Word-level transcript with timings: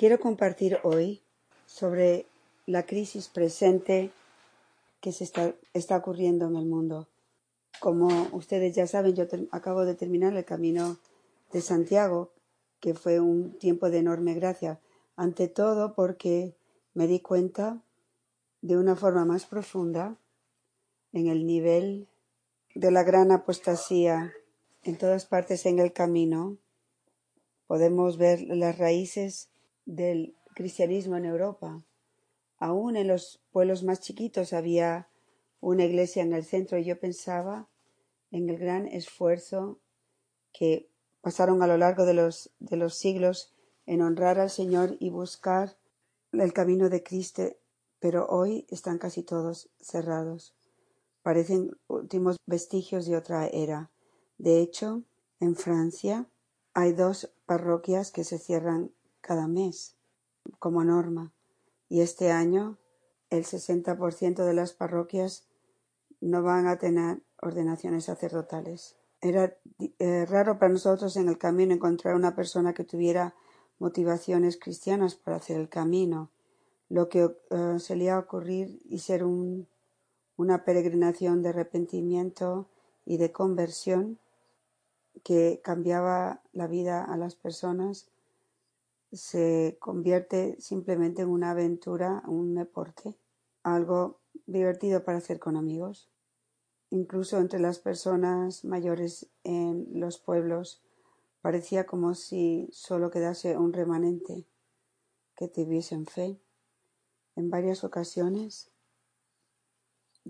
Quiero 0.00 0.18
compartir 0.18 0.78
hoy 0.82 1.20
sobre 1.66 2.24
la 2.64 2.86
crisis 2.86 3.28
presente 3.28 4.10
que 5.02 5.12
se 5.12 5.24
está, 5.24 5.54
está 5.74 5.98
ocurriendo 5.98 6.46
en 6.46 6.56
el 6.56 6.64
mundo. 6.64 7.06
Como 7.80 8.08
ustedes 8.32 8.74
ya 8.74 8.86
saben, 8.86 9.14
yo 9.14 9.26
acabo 9.50 9.84
de 9.84 9.94
terminar 9.94 10.34
el 10.34 10.46
camino 10.46 10.96
de 11.52 11.60
Santiago, 11.60 12.32
que 12.80 12.94
fue 12.94 13.20
un 13.20 13.58
tiempo 13.58 13.90
de 13.90 13.98
enorme 13.98 14.32
gracia. 14.32 14.80
Ante 15.16 15.48
todo 15.48 15.92
porque 15.92 16.56
me 16.94 17.06
di 17.06 17.20
cuenta 17.20 17.82
de 18.62 18.78
una 18.78 18.96
forma 18.96 19.26
más 19.26 19.44
profunda 19.44 20.16
en 21.12 21.26
el 21.26 21.44
nivel 21.46 22.08
de 22.74 22.90
la 22.90 23.02
gran 23.02 23.32
apostasía 23.32 24.32
en 24.82 24.96
todas 24.96 25.26
partes 25.26 25.66
en 25.66 25.78
el 25.78 25.92
camino. 25.92 26.56
Podemos 27.66 28.16
ver 28.16 28.40
las 28.48 28.78
raíces 28.78 29.49
del 29.90 30.36
cristianismo 30.54 31.16
en 31.16 31.24
Europa. 31.24 31.84
Aún 32.58 32.96
en 32.96 33.08
los 33.08 33.42
pueblos 33.50 33.82
más 33.82 34.00
chiquitos 34.00 34.52
había 34.52 35.08
una 35.60 35.84
iglesia 35.84 36.22
en 36.22 36.32
el 36.32 36.44
centro 36.44 36.78
y 36.78 36.84
yo 36.84 36.98
pensaba 36.98 37.68
en 38.30 38.48
el 38.48 38.58
gran 38.58 38.86
esfuerzo 38.86 39.80
que 40.52 40.88
pasaron 41.20 41.62
a 41.62 41.66
lo 41.66 41.76
largo 41.76 42.04
de 42.04 42.14
los, 42.14 42.52
de 42.60 42.76
los 42.76 42.94
siglos 42.94 43.52
en 43.84 44.02
honrar 44.02 44.38
al 44.38 44.50
Señor 44.50 44.96
y 45.00 45.10
buscar 45.10 45.76
el 46.32 46.52
camino 46.52 46.88
de 46.88 47.02
Cristo, 47.02 47.42
pero 47.98 48.26
hoy 48.28 48.66
están 48.70 48.98
casi 48.98 49.22
todos 49.22 49.70
cerrados. 49.80 50.54
Parecen 51.22 51.76
últimos 51.88 52.36
vestigios 52.46 53.06
de 53.06 53.16
otra 53.16 53.48
era. 53.48 53.90
De 54.38 54.60
hecho, 54.60 55.02
en 55.40 55.56
Francia 55.56 56.30
hay 56.72 56.92
dos 56.92 57.32
parroquias 57.46 58.12
que 58.12 58.22
se 58.22 58.38
cierran 58.38 58.92
cada 59.20 59.48
mes 59.48 59.96
como 60.58 60.84
norma 60.84 61.32
y 61.88 62.00
este 62.00 62.30
año 62.30 62.78
el 63.30 63.44
60% 63.44 64.44
de 64.44 64.54
las 64.54 64.72
parroquias 64.72 65.44
no 66.20 66.42
van 66.42 66.66
a 66.66 66.78
tener 66.78 67.22
ordenaciones 67.40 68.04
sacerdotales. 68.04 68.96
Era 69.20 69.56
eh, 69.98 70.26
raro 70.26 70.58
para 70.58 70.72
nosotros 70.72 71.16
en 71.16 71.28
el 71.28 71.38
camino 71.38 71.74
encontrar 71.74 72.14
una 72.14 72.34
persona 72.34 72.74
que 72.74 72.84
tuviera 72.84 73.34
motivaciones 73.78 74.58
cristianas 74.58 75.14
para 75.14 75.36
hacer 75.36 75.58
el 75.58 75.68
camino. 75.68 76.30
Lo 76.88 77.08
que 77.08 77.30
eh, 77.50 77.78
solía 77.78 78.18
ocurrir 78.18 78.80
y 78.84 78.98
ser 78.98 79.24
un, 79.24 79.68
una 80.36 80.64
peregrinación 80.64 81.42
de 81.42 81.50
arrepentimiento 81.50 82.68
y 83.04 83.16
de 83.16 83.32
conversión 83.32 84.18
que 85.22 85.60
cambiaba 85.62 86.42
la 86.52 86.66
vida 86.66 87.04
a 87.04 87.16
las 87.16 87.34
personas 87.34 88.08
se 89.12 89.76
convierte 89.80 90.56
simplemente 90.60 91.22
en 91.22 91.28
una 91.28 91.50
aventura, 91.50 92.22
un 92.26 92.54
deporte, 92.54 93.16
algo 93.62 94.20
divertido 94.46 95.04
para 95.04 95.18
hacer 95.18 95.38
con 95.38 95.56
amigos. 95.56 96.08
Incluso 96.90 97.38
entre 97.38 97.60
las 97.60 97.78
personas 97.78 98.64
mayores 98.64 99.28
en 99.44 99.86
los 99.94 100.18
pueblos 100.18 100.82
parecía 101.40 101.86
como 101.86 102.14
si 102.14 102.68
solo 102.72 103.10
quedase 103.10 103.56
un 103.56 103.72
remanente 103.72 104.44
que 105.36 105.48
tuviesen 105.48 106.06
fe. 106.06 106.38
En 107.36 107.50
varias 107.50 107.84
ocasiones 107.84 108.70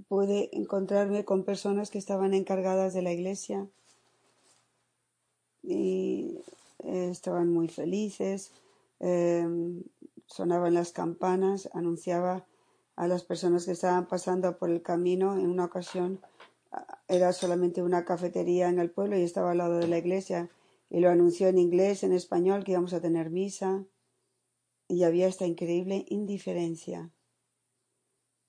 pude 0.08 0.50
encontrarme 0.52 1.24
con 1.24 1.44
personas 1.44 1.90
que 1.90 1.98
estaban 1.98 2.34
encargadas 2.34 2.94
de 2.94 3.02
la 3.02 3.12
iglesia 3.12 3.66
y 5.62 6.40
estaban 6.84 7.52
muy 7.52 7.68
felices, 7.68 8.52
eh, 9.00 9.46
sonaban 10.26 10.74
las 10.74 10.92
campanas, 10.92 11.68
anunciaba 11.72 12.46
a 12.96 13.08
las 13.08 13.24
personas 13.24 13.64
que 13.64 13.72
estaban 13.72 14.06
pasando 14.06 14.58
por 14.58 14.70
el 14.70 14.82
camino. 14.82 15.34
En 15.34 15.48
una 15.48 15.64
ocasión 15.64 16.20
ah, 16.70 17.00
era 17.08 17.32
solamente 17.32 17.82
una 17.82 18.04
cafetería 18.04 18.68
en 18.68 18.78
el 18.78 18.90
pueblo 18.90 19.18
y 19.18 19.22
estaba 19.22 19.52
al 19.52 19.58
lado 19.58 19.78
de 19.78 19.88
la 19.88 19.98
iglesia 19.98 20.50
y 20.90 21.00
lo 21.00 21.08
anunció 21.08 21.48
en 21.48 21.58
inglés, 21.58 22.02
en 22.04 22.12
español, 22.12 22.64
que 22.64 22.72
íbamos 22.72 22.92
a 22.92 23.00
tener 23.00 23.30
misa 23.30 23.84
y 24.88 25.04
había 25.04 25.28
esta 25.28 25.46
increíble 25.46 26.04
indiferencia. 26.08 27.10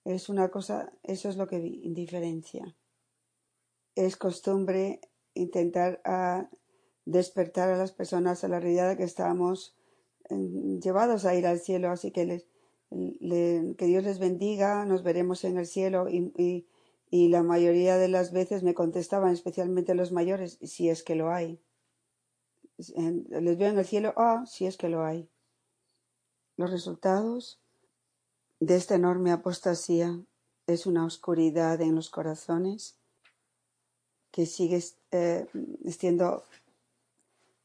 Es 0.04 0.28
una 0.28 0.50
cosa, 0.50 0.92
eso 1.04 1.30
es 1.30 1.38
lo 1.38 1.48
que 1.48 1.60
vi, 1.60 1.82
indiferencia. 1.84 2.76
Es 3.96 4.18
costumbre 4.18 5.02
intentar 5.36 6.02
a 6.04 6.50
despertar 7.06 7.70
a 7.70 7.78
las 7.78 7.92
personas 7.92 8.44
a 8.44 8.48
la 8.48 8.60
realidad 8.60 8.90
de 8.90 8.98
que 8.98 9.04
estamos 9.04 9.76
llevados 10.82 11.26
a 11.26 11.36
ir 11.36 11.46
al 11.48 11.60
cielo, 11.60 11.90
así 11.92 12.12
que 12.12 12.26
les, 12.26 12.48
le- 12.90 13.76
que 13.78 13.86
Dios 13.86 14.04
les 14.04 14.20
bendiga, 14.20 14.86
nos 14.86 15.04
veremos 15.04 15.44
en 15.44 15.58
el 15.58 15.66
cielo 15.66 16.08
y, 16.10 16.66
y, 17.10 17.28
la 17.30 17.44
mayoría 17.44 17.98
de 17.98 18.08
las 18.08 18.32
veces 18.32 18.64
me 18.64 18.74
contestaban, 18.74 19.34
especialmente 19.34 19.96
los 19.96 20.12
mayores, 20.12 20.58
si 20.62 20.90
es 20.90 21.04
que 21.04 21.16
lo 21.16 21.32
hay. 21.32 21.60
Les 22.78 23.58
veo 23.58 23.70
en 23.70 23.78
el 23.78 23.86
cielo, 23.86 24.14
ah, 24.18 24.44
si 24.48 24.66
es 24.66 24.78
que 24.78 24.90
lo 24.90 25.04
hay. 25.04 25.30
Los 26.58 26.72
resultados 26.72 27.60
de 28.60 28.76
esta 28.76 28.96
enorme 28.96 29.32
apostasía 29.32 30.24
es 30.68 30.86
una 30.86 31.06
oscuridad 31.06 31.82
en 31.82 31.96
los 31.96 32.10
corazones 32.10 32.98
que 34.32 34.46
sigue 34.46 34.82
eh, 35.12 35.48
siendo 35.90 36.46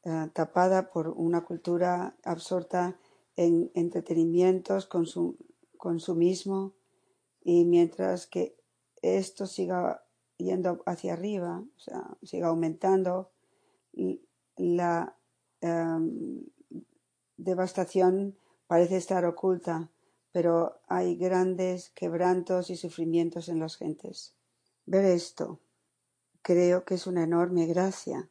eh, 0.06 0.30
tapada 0.32 0.88
por 0.90 1.08
una 1.08 1.44
cultura 1.44 2.16
absorta 2.22 2.96
en 3.34 3.72
entretenimientos, 3.74 4.88
consum- 4.88 5.36
consumismo, 5.76 6.74
y 7.42 7.64
mientras 7.64 8.28
que 8.28 8.56
esto 9.02 9.46
siga 9.46 10.04
yendo 10.36 10.80
hacia 10.86 11.14
arriba, 11.14 11.64
o 11.76 11.80
sea, 11.80 12.16
siga 12.22 12.48
aumentando, 12.48 13.32
la 14.56 15.16
em, 15.60 16.44
devastación 17.36 18.38
parece 18.68 18.98
estar 18.98 19.24
oculta, 19.24 19.90
pero 20.30 20.80
hay 20.86 21.16
grandes 21.16 21.90
quebrantos 21.90 22.70
y 22.70 22.76
sufrimientos 22.76 23.48
en 23.48 23.58
las 23.58 23.76
gentes. 23.76 24.36
Ver 24.84 25.04
esto 25.04 25.58
creo 26.42 26.84
que 26.84 26.94
es 26.94 27.08
una 27.08 27.24
enorme 27.24 27.66
gracia, 27.66 28.30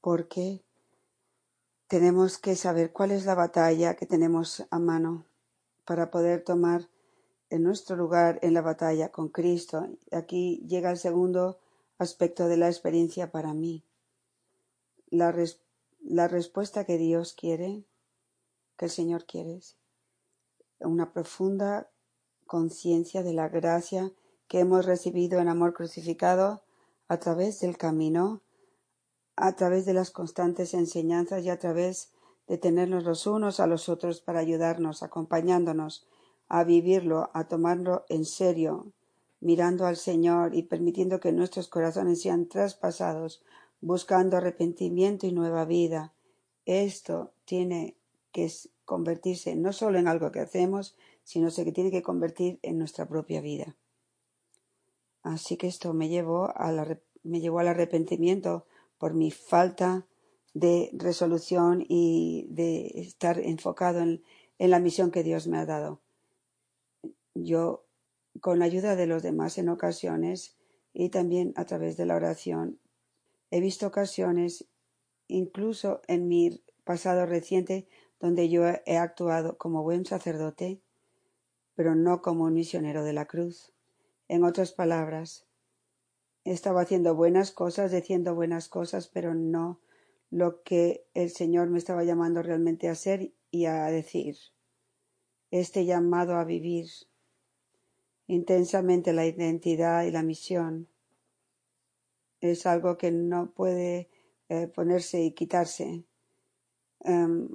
porque 0.00 0.64
tenemos 1.88 2.36
que 2.36 2.54
saber 2.54 2.92
cuál 2.92 3.10
es 3.10 3.24
la 3.24 3.34
batalla 3.34 3.96
que 3.96 4.06
tenemos 4.06 4.66
a 4.70 4.78
mano 4.78 5.24
para 5.86 6.10
poder 6.10 6.44
tomar 6.44 6.88
en 7.48 7.62
nuestro 7.62 7.96
lugar 7.96 8.38
en 8.42 8.52
la 8.52 8.60
batalla 8.60 9.10
con 9.10 9.30
Cristo. 9.30 9.88
Aquí 10.12 10.62
llega 10.66 10.90
el 10.90 10.98
segundo 10.98 11.58
aspecto 11.96 12.46
de 12.46 12.58
la 12.58 12.68
experiencia 12.68 13.30
para 13.30 13.54
mí. 13.54 13.82
La, 15.08 15.34
la 16.00 16.28
respuesta 16.28 16.84
que 16.84 16.98
Dios 16.98 17.32
quiere, 17.32 17.84
que 18.76 18.84
el 18.84 18.90
Señor 18.90 19.24
quiere, 19.24 19.60
una 20.80 21.14
profunda 21.14 21.90
conciencia 22.46 23.22
de 23.22 23.32
la 23.32 23.48
gracia 23.48 24.12
que 24.46 24.60
hemos 24.60 24.84
recibido 24.84 25.40
en 25.40 25.48
amor 25.48 25.72
crucificado 25.72 26.62
a 27.08 27.18
través 27.18 27.60
del 27.60 27.78
camino, 27.78 28.42
a 29.40 29.52
través 29.54 29.86
de 29.86 29.94
las 29.94 30.10
constantes 30.10 30.74
enseñanzas 30.74 31.44
y 31.44 31.50
a 31.50 31.58
través 31.58 32.10
de 32.48 32.58
tenernos 32.58 33.04
los 33.04 33.26
unos 33.26 33.60
a 33.60 33.66
los 33.66 33.88
otros 33.88 34.20
para 34.20 34.40
ayudarnos, 34.40 35.02
acompañándonos 35.02 36.06
a 36.48 36.64
vivirlo, 36.64 37.30
a 37.34 37.46
tomarlo 37.46 38.04
en 38.08 38.24
serio, 38.24 38.86
mirando 39.40 39.86
al 39.86 39.96
Señor 39.96 40.54
y 40.54 40.62
permitiendo 40.62 41.20
que 41.20 41.32
nuestros 41.32 41.68
corazones 41.68 42.22
sean 42.22 42.46
traspasados, 42.46 43.42
buscando 43.80 44.36
arrepentimiento 44.36 45.26
y 45.26 45.32
nueva 45.32 45.64
vida. 45.64 46.12
Esto 46.66 47.32
tiene 47.44 47.96
que 48.32 48.50
convertirse 48.84 49.54
no 49.54 49.72
solo 49.72 49.98
en 49.98 50.08
algo 50.08 50.32
que 50.32 50.40
hacemos, 50.40 50.96
sino 51.22 51.50
que 51.50 51.72
tiene 51.72 51.90
que 51.90 52.02
convertir 52.02 52.58
en 52.62 52.78
nuestra 52.78 53.06
propia 53.06 53.40
vida. 53.40 53.76
Así 55.22 55.56
que 55.56 55.66
esto 55.66 55.92
me 55.92 56.08
llevó 56.08 56.50
al, 56.56 57.00
me 57.22 57.40
llevó 57.40 57.58
al 57.60 57.68
arrepentimiento 57.68 58.64
por 58.98 59.14
mi 59.14 59.30
falta 59.30 60.06
de 60.54 60.90
resolución 60.92 61.84
y 61.88 62.46
de 62.50 62.88
estar 62.96 63.38
enfocado 63.38 64.00
en, 64.00 64.22
la 64.58 64.80
misión 64.80 65.10
que 65.10 65.22
Dios 65.22 65.46
me 65.46 65.58
ha 65.58 65.66
dado. 65.66 66.00
Yo, 67.34 67.86
con 68.40 68.58
la 68.58 68.64
ayuda 68.64 68.96
de 68.96 69.06
los 69.06 69.22
demás 69.22 69.56
en 69.58 69.68
ocasiones 69.68 70.56
y 70.92 71.10
también 71.10 71.52
a 71.56 71.64
través 71.64 71.96
de 71.96 72.06
la 72.06 72.16
oración, 72.16 72.80
he 73.50 73.60
visto 73.60 73.86
ocasiones, 73.86 74.68
incluso 75.28 76.02
en 76.08 76.26
mi 76.26 76.64
pasado 76.82 77.24
reciente, 77.24 77.86
donde 78.18 78.48
yo 78.48 78.64
he 78.66 78.96
actuado 78.96 79.58
como 79.58 79.84
buen 79.84 80.04
sacerdote, 80.04 80.82
pero 81.76 81.94
no 81.94 82.20
como 82.20 82.44
un 82.44 82.54
misionero 82.54 83.04
de 83.04 83.12
la 83.12 83.26
cruz. 83.26 83.72
En 84.26 84.42
otras 84.42 84.72
palabras, 84.72 85.47
estaba 86.52 86.82
haciendo 86.82 87.14
buenas 87.14 87.52
cosas, 87.52 87.92
diciendo 87.92 88.34
buenas 88.34 88.68
cosas, 88.68 89.08
pero 89.08 89.34
no 89.34 89.80
lo 90.30 90.62
que 90.62 91.06
el 91.14 91.30
Señor 91.30 91.68
me 91.68 91.78
estaba 91.78 92.04
llamando 92.04 92.42
realmente 92.42 92.88
a 92.88 92.92
hacer 92.92 93.32
y 93.50 93.66
a 93.66 93.86
decir 93.86 94.36
este 95.50 95.86
llamado 95.86 96.36
a 96.36 96.44
vivir 96.44 96.86
intensamente 98.26 99.14
la 99.14 99.26
identidad 99.26 100.04
y 100.04 100.10
la 100.10 100.22
misión 100.22 100.88
es 102.40 102.66
algo 102.66 102.98
que 102.98 103.10
no 103.10 103.50
puede 103.52 104.10
eh, 104.48 104.68
ponerse 104.68 105.22
y 105.22 105.32
quitarse 105.32 106.04
em, 107.00 107.48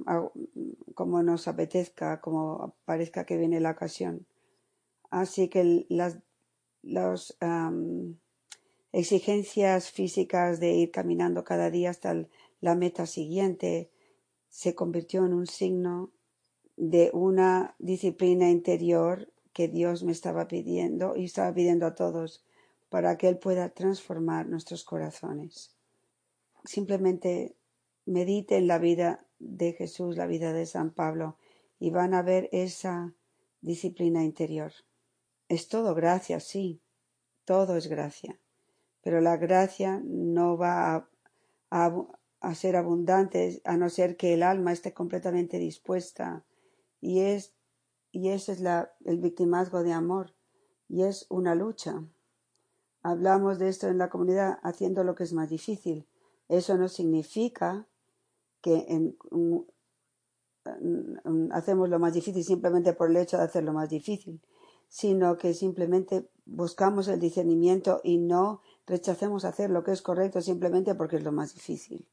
como 0.96 1.22
nos 1.22 1.48
apetezca, 1.48 2.20
como 2.22 2.76
parezca 2.86 3.26
que 3.26 3.38
viene 3.38 3.60
la 3.60 3.72
ocasión. 3.72 4.26
Así 5.10 5.48
que 5.48 5.86
las 5.90 6.18
exigencias 8.94 9.92
físicas 9.92 10.60
de 10.60 10.74
ir 10.74 10.92
caminando 10.92 11.44
cada 11.44 11.70
día 11.70 11.90
hasta 11.90 12.26
la 12.62 12.76
meta 12.76 13.06
siguiente 13.08 13.90
se 14.50 14.76
convirtió 14.76 15.26
en 15.26 15.34
un 15.34 15.48
signo 15.48 16.12
de 16.78 17.10
una 17.12 17.76
disciplina 17.80 18.50
interior 18.50 19.34
que 19.52 19.68
Dios 19.68 20.04
me 20.04 20.12
estaba 20.12 20.48
pidiendo 20.48 21.16
y 21.16 21.26
estaba 21.26 21.54
pidiendo 21.54 21.88
a 21.88 21.96
todos 21.96 22.46
para 22.90 23.18
que 23.18 23.28
Él 23.28 23.40
pueda 23.40 23.70
transformar 23.70 24.48
nuestros 24.48 24.84
corazones. 24.84 25.76
Simplemente 26.64 27.56
medite 28.06 28.58
en 28.58 28.68
la 28.68 28.78
vida 28.78 29.26
de 29.40 29.74
Jesús, 29.74 30.18
la 30.18 30.28
vida 30.28 30.54
de 30.54 30.68
San 30.68 30.92
Pablo, 30.92 31.38
y 31.80 31.90
van 31.90 32.14
a 32.14 32.22
ver 32.22 32.48
esa 32.52 33.14
disciplina 33.62 34.24
interior. 34.24 34.72
Es 35.50 35.68
todo 35.68 35.96
gracia, 35.96 36.40
sí, 36.40 36.80
todo 37.46 37.76
es 37.76 37.88
gracia, 37.88 38.40
pero 39.04 39.22
la 39.22 39.38
gracia 39.38 40.02
no 40.04 40.58
va 40.58 41.10
a, 41.70 42.56
ser 42.56 42.76
abundante 42.76 43.62
a 43.66 43.78
no 43.78 43.90
ser 43.90 44.18
que 44.18 44.34
el 44.34 44.44
alma 44.44 44.72
esté 44.72 44.94
completamente 44.94 45.60
dispuesta 45.60 46.46
y 47.00 47.20
es 47.20 47.54
y 48.12 48.30
ese 48.30 48.52
es 48.52 48.60
la, 48.60 48.94
el 49.06 49.18
victimazgo 49.20 49.84
de 49.84 49.92
amor 49.92 50.36
y 50.88 51.04
es 51.04 51.26
una 51.30 51.56
lucha. 51.56 52.04
Hablamos 53.02 53.58
de 53.58 53.70
esto 53.70 53.88
en 53.88 53.98
la 53.98 54.10
comunidad 54.10 54.60
haciendo 54.62 55.04
lo 55.04 55.16
que 55.16 55.24
es 55.24 55.34
más 55.34 55.50
difícil. 55.50 56.08
Eso 56.48 56.78
no 56.78 56.88
significa 56.88 57.88
que 58.62 58.86
en, 58.88 59.18
hacemos 61.52 61.90
lo 61.90 62.00
más 62.00 62.14
difícil 62.14 62.44
simplemente 62.44 62.94
por 62.94 63.10
el 63.10 63.18
hecho 63.18 63.38
de 63.38 63.44
hacerlo 63.44 63.74
más 63.74 63.90
difícil, 63.90 64.42
sino 64.88 65.38
que 65.38 65.54
simplemente 65.54 66.30
buscamos 66.46 67.08
el 67.08 67.20
discernimiento 67.20 68.00
y 68.04 68.20
no 68.20 68.62
rechacemos 68.86 69.46
hacer 69.46 69.70
lo 69.70 69.84
que 69.84 69.92
es 69.92 70.02
correcto 70.02 70.42
simplemente 70.42 70.96
porque 70.96 71.18
es 71.18 71.24
lo 71.24 71.32
más 71.32 71.54
difícil. 71.54 72.08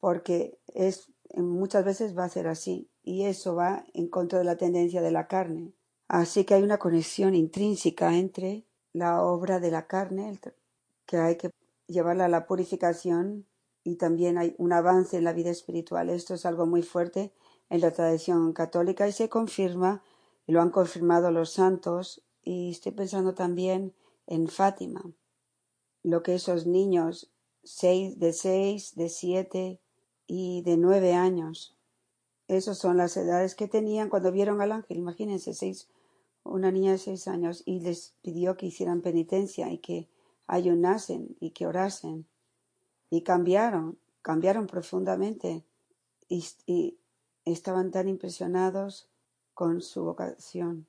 Porque 0.00 0.58
es 0.68 1.10
muchas 1.34 1.84
veces 1.84 2.16
va 2.16 2.24
a 2.24 2.28
ser 2.28 2.46
así 2.46 2.88
y 3.02 3.24
eso 3.24 3.54
va 3.54 3.84
en 3.94 4.08
contra 4.08 4.38
de 4.38 4.44
la 4.44 4.56
tendencia 4.56 5.02
de 5.02 5.10
la 5.10 5.26
carne. 5.26 5.72
Así 6.08 6.44
que 6.44 6.54
hay 6.54 6.62
una 6.62 6.78
conexión 6.78 7.34
intrínseca 7.34 8.16
entre 8.16 8.64
la 8.92 9.22
obra 9.22 9.60
de 9.60 9.70
la 9.70 9.86
carne, 9.86 10.38
que 11.06 11.18
hay 11.18 11.36
que 11.36 11.50
llevarla 11.86 12.26
a 12.26 12.28
la 12.28 12.46
purificación 12.46 13.46
y 13.84 13.96
también 13.96 14.38
hay 14.38 14.54
un 14.58 14.72
avance 14.72 15.16
en 15.16 15.24
la 15.24 15.32
vida 15.32 15.50
espiritual. 15.50 16.08
Esto 16.10 16.34
es 16.34 16.46
algo 16.46 16.66
muy 16.66 16.82
fuerte 16.82 17.32
en 17.70 17.80
la 17.80 17.90
tradición 17.90 18.52
católica 18.52 19.06
y 19.06 19.12
se 19.12 19.28
confirma, 19.28 20.02
y 20.46 20.52
lo 20.52 20.62
han 20.62 20.70
confirmado 20.70 21.30
los 21.30 21.52
santos, 21.52 22.22
y 22.42 22.70
estoy 22.70 22.92
pensando 22.92 23.34
también 23.34 23.94
en 24.26 24.48
Fátima, 24.48 25.02
lo 26.02 26.22
que 26.22 26.34
esos 26.34 26.66
niños 26.66 27.30
seis, 27.64 28.18
de 28.18 28.32
seis, 28.32 28.94
de 28.94 29.08
siete 29.08 29.80
y 30.26 30.62
de 30.62 30.76
nueve 30.76 31.14
años, 31.14 31.76
esas 32.46 32.78
son 32.78 32.96
las 32.96 33.16
edades 33.16 33.54
que 33.54 33.68
tenían 33.68 34.08
cuando 34.08 34.32
vieron 34.32 34.60
al 34.60 34.72
ángel, 34.72 34.96
imagínense, 34.96 35.52
seis, 35.52 35.88
una 36.44 36.70
niña 36.70 36.92
de 36.92 36.98
seis 36.98 37.28
años, 37.28 37.62
y 37.66 37.80
les 37.80 38.14
pidió 38.22 38.56
que 38.56 38.66
hicieran 38.66 39.02
penitencia 39.02 39.70
y 39.70 39.78
que 39.78 40.08
ayunasen 40.46 41.36
y 41.40 41.50
que 41.50 41.66
orasen 41.66 42.26
y 43.10 43.22
cambiaron, 43.22 43.98
cambiaron 44.22 44.66
profundamente 44.66 45.64
y, 46.28 46.98
estaban 47.44 47.90
tan 47.90 48.08
impresionados 48.08 49.08
con 49.54 49.80
su 49.80 50.04
vocación. 50.04 50.86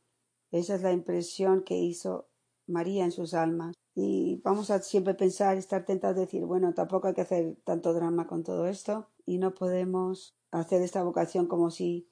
Esa 0.51 0.75
es 0.75 0.81
la 0.81 0.91
impresión 0.91 1.63
que 1.63 1.77
hizo 1.77 2.27
María 2.67 3.05
en 3.05 3.13
sus 3.13 3.33
almas. 3.33 3.75
Y 4.01 4.39
vamos 4.45 4.69
a 4.71 4.81
siempre 4.81 5.13
pensar, 5.13 5.57
estar 5.57 5.83
tentados 5.83 6.15
de 6.15 6.21
decir, 6.21 6.45
bueno, 6.45 6.73
tampoco 6.73 7.09
hay 7.09 7.13
que 7.13 7.19
hacer 7.19 7.57
tanto 7.65 7.93
drama 7.93 8.27
con 8.27 8.43
todo 8.43 8.65
esto 8.65 9.09
y 9.25 9.39
no 9.39 9.53
podemos 9.53 10.37
hacer 10.51 10.81
esta 10.81 11.03
vocación 11.03 11.47
como 11.47 11.69
si 11.69 12.07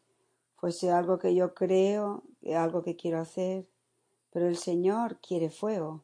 fuese 0.58 0.92
algo 0.92 1.18
que 1.18 1.34
yo 1.34 1.54
creo, 1.54 2.24
algo 2.54 2.84
que 2.84 2.98
quiero 2.98 3.20
hacer. 3.20 3.70
Pero 4.32 4.50
el 4.50 4.58
Señor 4.58 5.20
quiere 5.22 5.50
fuego, 5.50 6.04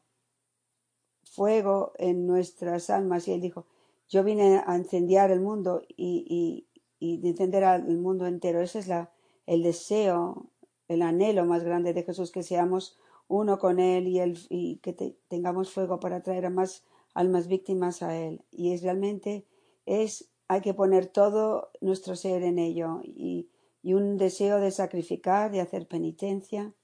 fuego 1.22 1.92
en 1.98 2.26
nuestras 2.26 2.88
almas. 2.88 3.28
Y 3.28 3.32
Él 3.32 3.42
dijo, 3.42 3.66
yo 4.08 4.24
vine 4.24 4.62
a 4.66 4.78
incendiar 4.78 5.30
el 5.30 5.40
mundo 5.42 5.82
y, 5.86 6.66
y, 6.98 7.18
y 7.20 7.28
encender 7.28 7.62
el 7.62 7.98
mundo 7.98 8.26
entero. 8.26 8.62
Ese 8.62 8.78
es 8.78 8.88
la, 8.88 9.12
el 9.44 9.62
deseo, 9.62 10.46
el 10.88 11.02
anhelo 11.02 11.44
más 11.44 11.62
grande 11.62 11.92
de 11.92 12.04
Jesús, 12.04 12.32
que 12.32 12.42
seamos 12.42 12.98
uno 13.28 13.58
con 13.58 13.78
Él 13.78 14.08
y, 14.08 14.20
él, 14.20 14.38
y 14.48 14.76
que 14.76 14.92
tengamos 15.28 15.72
fuego 15.72 16.00
para 16.00 16.22
traer 16.22 16.46
a 16.46 16.50
más 16.50 16.84
almas 17.14 17.46
víctimas 17.46 18.02
a 18.02 18.16
Él. 18.16 18.42
Y 18.50 18.72
es 18.72 18.82
realmente, 18.82 19.46
es, 19.86 20.30
hay 20.48 20.60
que 20.60 20.74
poner 20.74 21.06
todo 21.06 21.70
nuestro 21.80 22.16
ser 22.16 22.42
en 22.42 22.58
ello 22.58 23.00
y, 23.02 23.48
y 23.82 23.94
un 23.94 24.16
deseo 24.16 24.60
de 24.60 24.70
sacrificar, 24.70 25.50
de 25.50 25.60
hacer 25.60 25.86
penitencia 25.86 26.74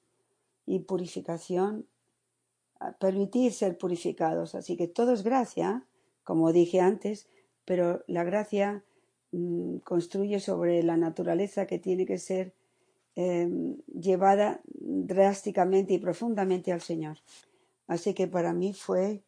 y 0.66 0.80
purificación, 0.80 1.86
permitir 2.98 3.52
ser 3.52 3.76
purificados. 3.78 4.54
Así 4.54 4.76
que 4.76 4.88
todo 4.88 5.12
es 5.12 5.22
gracia, 5.22 5.86
como 6.24 6.52
dije 6.52 6.80
antes, 6.80 7.28
pero 7.64 8.02
la 8.06 8.24
gracia 8.24 8.84
mm, 9.32 9.78
construye 9.78 10.40
sobre 10.40 10.82
la 10.82 10.96
naturaleza 10.96 11.66
que 11.66 11.78
tiene 11.78 12.06
que 12.06 12.18
ser 12.18 12.54
em, 13.20 13.76
llevada 14.06 14.60
drásticamente 14.64 15.94
y 15.94 15.98
profundamente 15.98 16.72
al 16.72 16.80
Señor. 16.80 17.16
Así 17.86 18.14
que 18.14 18.26
para 18.28 18.52
mí 18.52 18.72
fue 18.72 19.22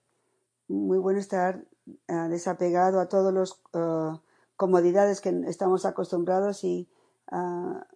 muy 0.69 0.99
bueno 0.99 1.19
estar 1.21 1.65
ah, 2.09 2.29
desapegado 2.29 3.00
a 3.00 3.09
todas 3.09 3.35
las 3.35 3.61
ah, 3.75 4.21
comodidades 4.56 5.21
que 5.21 5.31
estamos 5.47 5.85
acostumbrados 5.85 6.65
y 6.65 6.89
ah, 7.31 7.87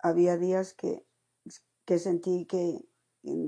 había 0.00 0.36
días 0.36 0.74
que, 0.74 1.04
que 1.84 1.98
sentí 1.98 2.46
que 2.46 2.84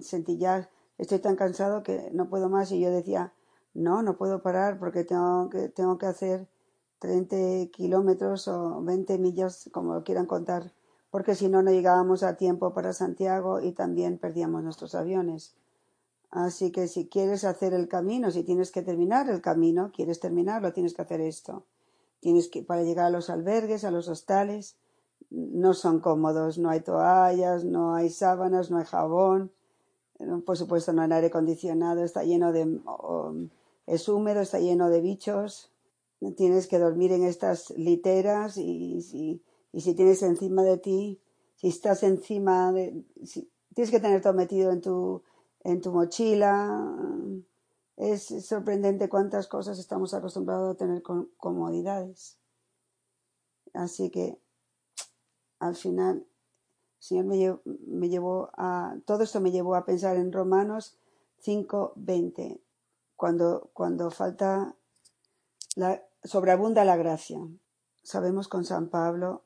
sentí 0.01 0.37
ya 0.39 0.69
estoy 0.99 1.21
tan 1.21 1.37
cansado 1.37 1.83
que 1.83 2.11
no 2.13 2.29
puedo 2.29 2.49
más 2.49 2.71
y 2.73 2.81
yo 2.81 2.91
decía 2.91 3.33
no, 3.75 4.03
no 4.03 4.17
puedo 4.17 4.43
parar 4.43 4.79
porque 4.79 5.05
tengo 5.05 5.49
que, 5.51 5.69
tengo 5.69 5.99
que 5.99 6.07
hacer 6.07 6.49
30 6.99 7.71
kilómetros 7.73 8.49
o 8.49 8.83
20 8.83 9.19
millas, 9.19 9.71
como 9.73 10.03
quieran 10.05 10.27
contar, 10.27 10.73
porque 11.11 11.35
si 11.35 11.49
no, 11.49 11.63
no 11.63 11.71
llegábamos 11.71 12.23
a 12.23 12.37
tiempo 12.37 12.73
para 12.73 12.93
Santiago 12.93 13.61
y 13.61 13.73
también 13.73 14.19
perdíamos 14.19 14.63
nuestros 14.63 14.95
aviones. 14.95 15.55
Así 16.31 16.71
que 16.71 16.87
si 16.87 17.09
quieres 17.09 17.45
hacer 17.45 17.75
el 17.75 17.89
camino, 17.89 18.31
si 18.31 18.45
tienes 18.45 18.71
que 18.71 18.83
terminar 18.83 19.29
el 19.29 19.41
camino, 19.41 19.91
quieres 19.93 20.21
terminarlo, 20.21 20.73
tienes 20.73 20.95
que 20.95 21.03
hacer 21.03 21.21
esto. 21.21 21.65
Tienes 22.21 22.49
que, 22.49 22.63
para 22.63 22.83
llegar 22.83 23.07
a 23.07 23.11
los 23.11 23.31
albergues, 23.31 23.85
a 23.85 23.91
los 23.91 24.09
hostales, 24.09 24.77
no 25.31 25.75
son 25.75 26.01
cómodos, 26.01 26.59
no 26.59 26.71
hay 26.71 26.81
toallas, 26.81 27.65
no 27.65 27.95
hay 27.95 28.11
sábanas, 28.11 28.71
no 28.71 28.79
hay 28.79 28.85
jabón, 28.85 29.51
por 30.45 30.57
supuesto 30.57 30.93
no 30.93 31.03
hay 31.03 31.11
aire 31.13 31.29
acondicionado, 31.29 32.05
está 32.05 32.25
lleno 32.25 32.53
de 32.53 32.81
es 33.87 34.09
húmedo, 34.09 34.41
está 34.41 34.61
lleno 34.61 34.91
de 34.91 35.01
bichos, 35.01 35.71
tienes 36.37 36.67
que 36.69 36.79
dormir 36.79 37.13
en 37.13 37.25
estas 37.25 37.71
literas 37.71 38.57
y, 38.57 39.03
si, 39.03 39.43
y 39.73 39.81
si 39.81 39.95
tienes 39.95 40.23
encima 40.23 40.63
de 40.63 40.79
ti, 40.79 41.21
si 41.57 41.69
estás 41.69 42.03
encima 42.03 42.73
de, 42.73 43.05
tienes 43.75 43.91
que 43.91 44.01
tener 44.01 44.21
todo 44.23 44.35
metido 44.35 44.73
en 44.73 44.81
tu, 44.81 45.23
en 45.63 45.81
tu 45.81 45.93
mochila. 45.93 46.97
Es 47.97 48.25
sorprendente 48.47 49.09
cuántas 49.09 49.47
cosas 49.47 49.79
estamos 49.79 50.15
acostumbrados 50.15 50.75
a 50.75 50.79
tener 50.79 51.03
con 51.03 51.31
comodidades. 51.37 52.39
Así 53.75 54.11
que 54.11 54.39
al 55.59 55.77
final, 55.77 56.17
el 56.17 56.27
Señor 56.99 57.27
me 57.27 57.37
llevó, 57.37 57.61
me 57.65 58.09
llevó 58.09 58.51
a, 58.55 58.97
todo 59.05 59.23
esto 59.23 59.41
me 59.41 59.51
llevó 59.51 59.75
a 59.75 59.85
pensar 59.85 60.17
en 60.17 60.33
Romanos 60.33 60.97
5:20 61.45 62.61
cuando, 63.17 63.71
cuando 63.75 64.11
falta 64.11 64.75
la, 65.77 66.03
sobreabunda 66.25 66.85
la 66.85 66.97
gracia. 66.97 67.39
Sabemos 68.03 68.49
con 68.49 68.65
San 68.65 68.89
Pablo 68.89 69.45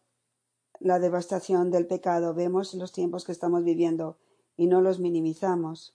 la 0.81 0.99
devastación 0.99 1.71
del 1.71 1.87
pecado, 1.87 2.35
vemos 2.35 2.75
los 2.75 2.93
tiempos 2.93 3.25
que 3.25 3.33
estamos 3.33 3.65
viviendo 3.65 4.17
y 4.57 4.67
no 4.67 4.81
los 4.81 4.99
minimizamos, 5.01 5.95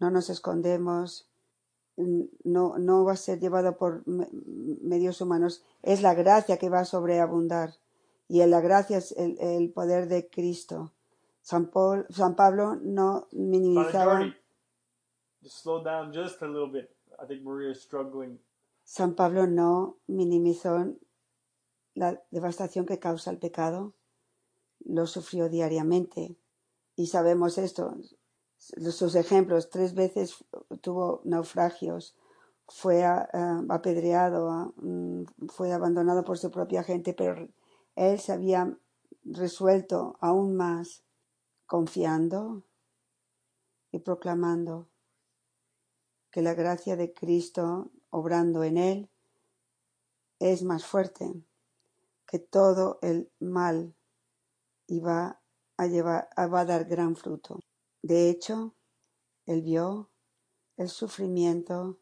no 0.00 0.10
nos 0.10 0.30
escondemos, 0.30 1.28
no, 1.96 2.78
no 2.78 3.04
va 3.04 3.12
a 3.12 3.16
ser 3.16 3.40
llevado 3.40 3.76
por 3.76 4.02
medios 4.06 5.20
humanos, 5.20 5.62
es 5.82 6.02
la 6.02 6.14
gracia 6.14 6.58
que 6.58 6.68
va 6.68 6.80
a 6.80 6.84
sobreabundar 6.84 7.74
y 8.28 8.40
en 8.40 8.50
la 8.50 8.60
gracia 8.60 8.98
es 8.98 9.12
el, 9.12 9.38
el 9.40 9.70
poder 9.70 10.08
de 10.08 10.28
Cristo. 10.28 10.92
San, 11.42 11.70
Paul- 11.70 12.06
San 12.10 12.34
Pablo 12.34 12.74
no 12.82 13.28
minimizaba. 13.32 14.18
San 18.84 19.14
Pablo 19.14 19.46
no 19.46 19.96
minimizó 20.08 20.92
la 21.94 22.20
devastación 22.30 22.84
que 22.84 22.98
causa 22.98 23.30
el 23.30 23.38
pecado, 23.38 23.94
lo 24.86 25.06
sufrió 25.06 25.48
diariamente 25.48 26.36
y 26.94 27.08
sabemos 27.08 27.58
esto. 27.58 27.94
Sus 28.58 29.14
ejemplos, 29.14 29.68
tres 29.70 29.94
veces 29.94 30.44
tuvo 30.80 31.20
naufragios, 31.24 32.16
fue 32.68 33.04
apedreado, 33.04 34.74
mm, 34.76 35.24
fue 35.48 35.72
abandonado 35.72 36.24
por 36.24 36.38
su 36.38 36.50
propia 36.50 36.82
gente, 36.82 37.12
pero 37.12 37.48
él 37.94 38.18
se 38.18 38.32
había 38.32 38.76
resuelto 39.24 40.16
aún 40.20 40.56
más, 40.56 41.02
confiando 41.66 42.62
y 43.92 43.98
proclamando 43.98 44.88
que 46.30 46.42
la 46.42 46.54
gracia 46.54 46.96
de 46.96 47.12
Cristo 47.12 47.90
obrando 48.10 48.62
en 48.62 48.76
él 48.76 49.08
es 50.38 50.62
más 50.62 50.84
fuerte 50.84 51.32
que 52.26 52.38
todo 52.38 52.98
el 53.02 53.30
mal 53.40 53.95
y 54.86 55.00
va 55.00 55.40
a 55.76 55.86
llevar, 55.86 56.28
va 56.36 56.60
a 56.60 56.64
dar 56.64 56.84
gran 56.84 57.16
fruto. 57.16 57.60
De 58.02 58.30
hecho, 58.30 58.74
él 59.46 59.62
vio 59.62 60.10
el 60.76 60.88
sufrimiento, 60.88 61.98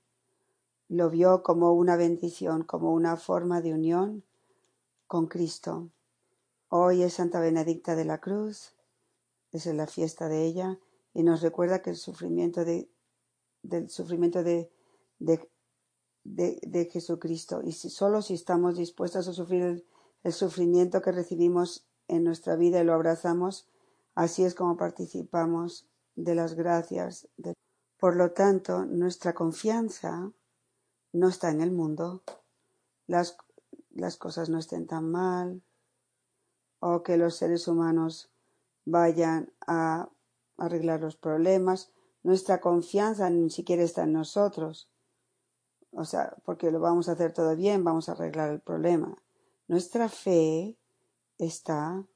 lo 0.88 1.10
vio 1.10 1.42
como 1.42 1.72
una 1.72 1.96
bendición, 1.96 2.64
como 2.64 2.92
una 2.92 3.16
forma 3.16 3.60
de 3.60 3.72
unión 3.72 4.24
con 5.06 5.26
Cristo. 5.26 5.90
Hoy 6.68 7.02
es 7.02 7.14
Santa 7.14 7.40
Benedicta 7.40 7.94
de 7.94 8.04
la 8.04 8.20
Cruz, 8.20 8.74
es 9.52 9.66
la 9.66 9.86
fiesta 9.86 10.28
de 10.28 10.44
ella, 10.44 10.78
y 11.12 11.22
nos 11.22 11.40
recuerda 11.42 11.82
que 11.82 11.90
el 11.90 11.96
sufrimiento 11.96 12.64
de, 12.64 12.90
del 13.62 13.88
sufrimiento 13.88 14.42
de, 14.42 14.70
de, 15.20 15.48
de, 16.24 16.84
Jesucristo, 16.86 17.62
y 17.62 17.72
si, 17.72 17.90
solo 17.90 18.22
si 18.22 18.34
estamos 18.34 18.76
dispuestos 18.76 19.28
a 19.28 19.32
sufrir 19.32 19.86
el 20.22 20.32
sufrimiento 20.32 21.00
que 21.00 21.12
recibimos 21.12 21.86
en 22.08 22.25
nuestra 22.25 22.56
vida 22.56 22.80
y 22.80 22.84
lo 22.84 22.94
abrazamos, 22.94 23.68
así 24.14 24.44
es 24.44 24.54
como 24.54 24.76
participamos 24.76 25.88
de 26.16 26.34
las 26.34 26.54
gracias. 26.54 27.28
Por 27.99 28.16
lo 28.16 28.32
tanto, 28.32 28.84
nuestra 28.84 29.34
confianza 29.34 30.32
no 31.12 31.28
está 31.28 31.50
en 31.50 31.61
el 31.61 31.70
mundo, 31.70 32.23
las, 33.06 33.37
las 33.90 34.16
cosas 34.16 34.49
no 34.49 34.58
estén 34.58 34.87
tan 34.87 35.11
mal, 35.11 35.62
o 36.80 37.02
que 37.02 37.16
los 37.16 37.37
seres 37.37 37.66
humanos 37.66 38.30
vayan 38.84 39.52
a 39.66 40.11
arreglar 40.58 41.00
los 41.00 41.16
problemas. 41.16 41.92
Nuestra 42.23 42.61
confianza 42.61 43.30
ni 43.30 43.50
siquiera 43.50 43.82
está 43.82 44.04
en 44.04 44.12
nosotros, 44.12 44.90
o 45.92 46.04
sea, 46.04 46.37
porque 46.44 46.70
lo 46.70 46.80
vamos 46.80 47.08
a 47.08 47.12
hacer 47.12 47.32
todo 47.32 47.54
bien, 47.54 47.84
vamos 47.84 48.08
a 48.08 48.12
arreglar 48.12 48.50
el 48.50 48.61
problema. 48.61 49.16
Nuestra 49.68 50.08
fe 50.08 50.76
está 51.38 52.06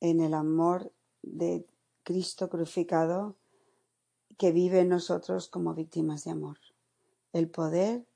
en 0.00 0.20
el 0.20 0.34
amor 0.34 0.92
de 1.22 1.66
Cristo 2.02 2.48
crucificado 2.48 3.36
que 4.38 4.52
vive 4.52 4.80
en 4.80 4.88
nosotros 4.88 5.48
como 5.48 5.74
víctimas 5.74 6.24
de 6.24 6.30
amor. 6.32 6.58
El 7.32 7.50
poder. 7.50 8.06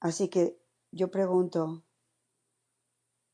Así 0.00 0.28
que 0.28 0.58
yo 0.92 1.10
pregunto, 1.10 1.82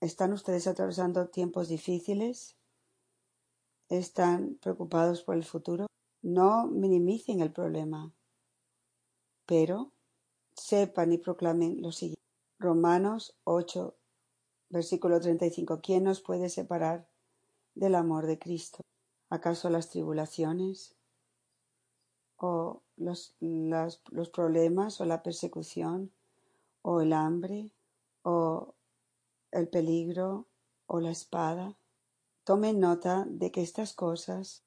¿están 0.01 0.33
ustedes 0.33 0.67
atravesando 0.67 1.29
tiempos 1.29 1.69
difíciles? 1.69 2.57
¿Están 3.89 4.59
preocupados 4.61 5.23
por 5.23 5.37
el 5.37 5.45
futuro? 5.45 5.87
No 6.23 6.67
minimicen 6.67 7.41
el 7.41 7.53
problema, 7.53 8.13
pero 9.47 9.93
sepan 10.55 11.13
y 11.13 11.19
proclamen 11.19 11.81
lo 11.81 11.93
siguiente. 11.93 12.17
Romanos 12.59 13.37
8, 13.45 13.95
versículo 14.69 15.21
35. 15.21 15.81
¿Quién 15.81 16.05
nos 16.05 16.21
puede 16.21 16.49
separar 16.49 17.09
del 17.75 17.95
amor 17.95 18.27
de 18.27 18.39
Cristo? 18.39 18.83
¿Acaso 19.31 19.71
las 19.71 19.91
tribulaciones? 19.91 20.95
¿O 22.37 22.83
los, 22.97 23.37
los 23.41 24.31
problemas? 24.31 25.01
¿O 25.01 25.05
la 25.05 25.23
persecución? 25.23 26.13
¿O 26.83 27.01
el 27.01 27.13
hambre? 27.13 27.73
¿O 28.23 28.75
el 29.53 29.69
peligro? 29.69 30.47
¿O 30.87 31.01
la 31.01 31.11
espada? 31.11 31.77
Tomen 32.45 32.79
nota 32.79 33.25
de 33.29 33.51
que 33.51 33.63
estas 33.63 33.93
cosas 33.93 34.65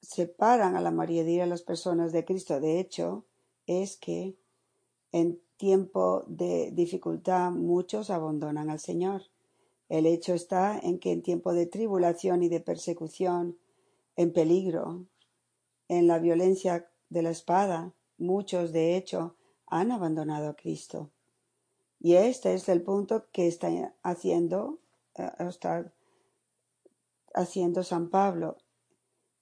separan 0.00 0.76
a 0.76 0.80
la 0.80 0.90
mayoría 0.90 1.42
de 1.42 1.46
las 1.48 1.62
personas 1.62 2.12
de 2.12 2.24
Cristo. 2.24 2.60
De 2.60 2.78
hecho, 2.78 3.24
es 3.66 3.96
que 3.96 4.38
en 5.12 5.42
tiempo 5.58 6.24
de 6.28 6.70
dificultad 6.72 7.50
muchos 7.50 8.08
abandonan 8.08 8.70
al 8.70 8.80
Señor. 8.80 9.24
El 9.90 10.06
hecho 10.06 10.32
está 10.32 10.78
en 10.78 10.98
que 10.98 11.12
en 11.12 11.22
tiempo 11.22 11.52
de 11.52 11.66
tribulación 11.66 12.42
y 12.42 12.48
de 12.48 12.60
persecución, 12.60 13.58
en 14.16 14.32
peligro, 14.32 15.04
en 15.88 16.06
la 16.06 16.18
violencia 16.18 16.88
de 17.10 17.22
la 17.22 17.30
espada, 17.30 17.92
muchos 18.16 18.72
de 18.72 18.96
hecho 18.96 19.36
han 19.66 19.90
abandonado 19.90 20.48
a 20.48 20.56
Cristo. 20.56 21.10
Y 22.00 22.14
este 22.14 22.54
es 22.54 22.68
el 22.68 22.82
punto 22.82 23.26
que 23.32 23.48
está 23.48 23.94
haciendo, 24.02 24.78
eh, 25.16 25.30
está 25.40 25.92
haciendo 27.34 27.82
San 27.82 28.10
Pablo, 28.10 28.56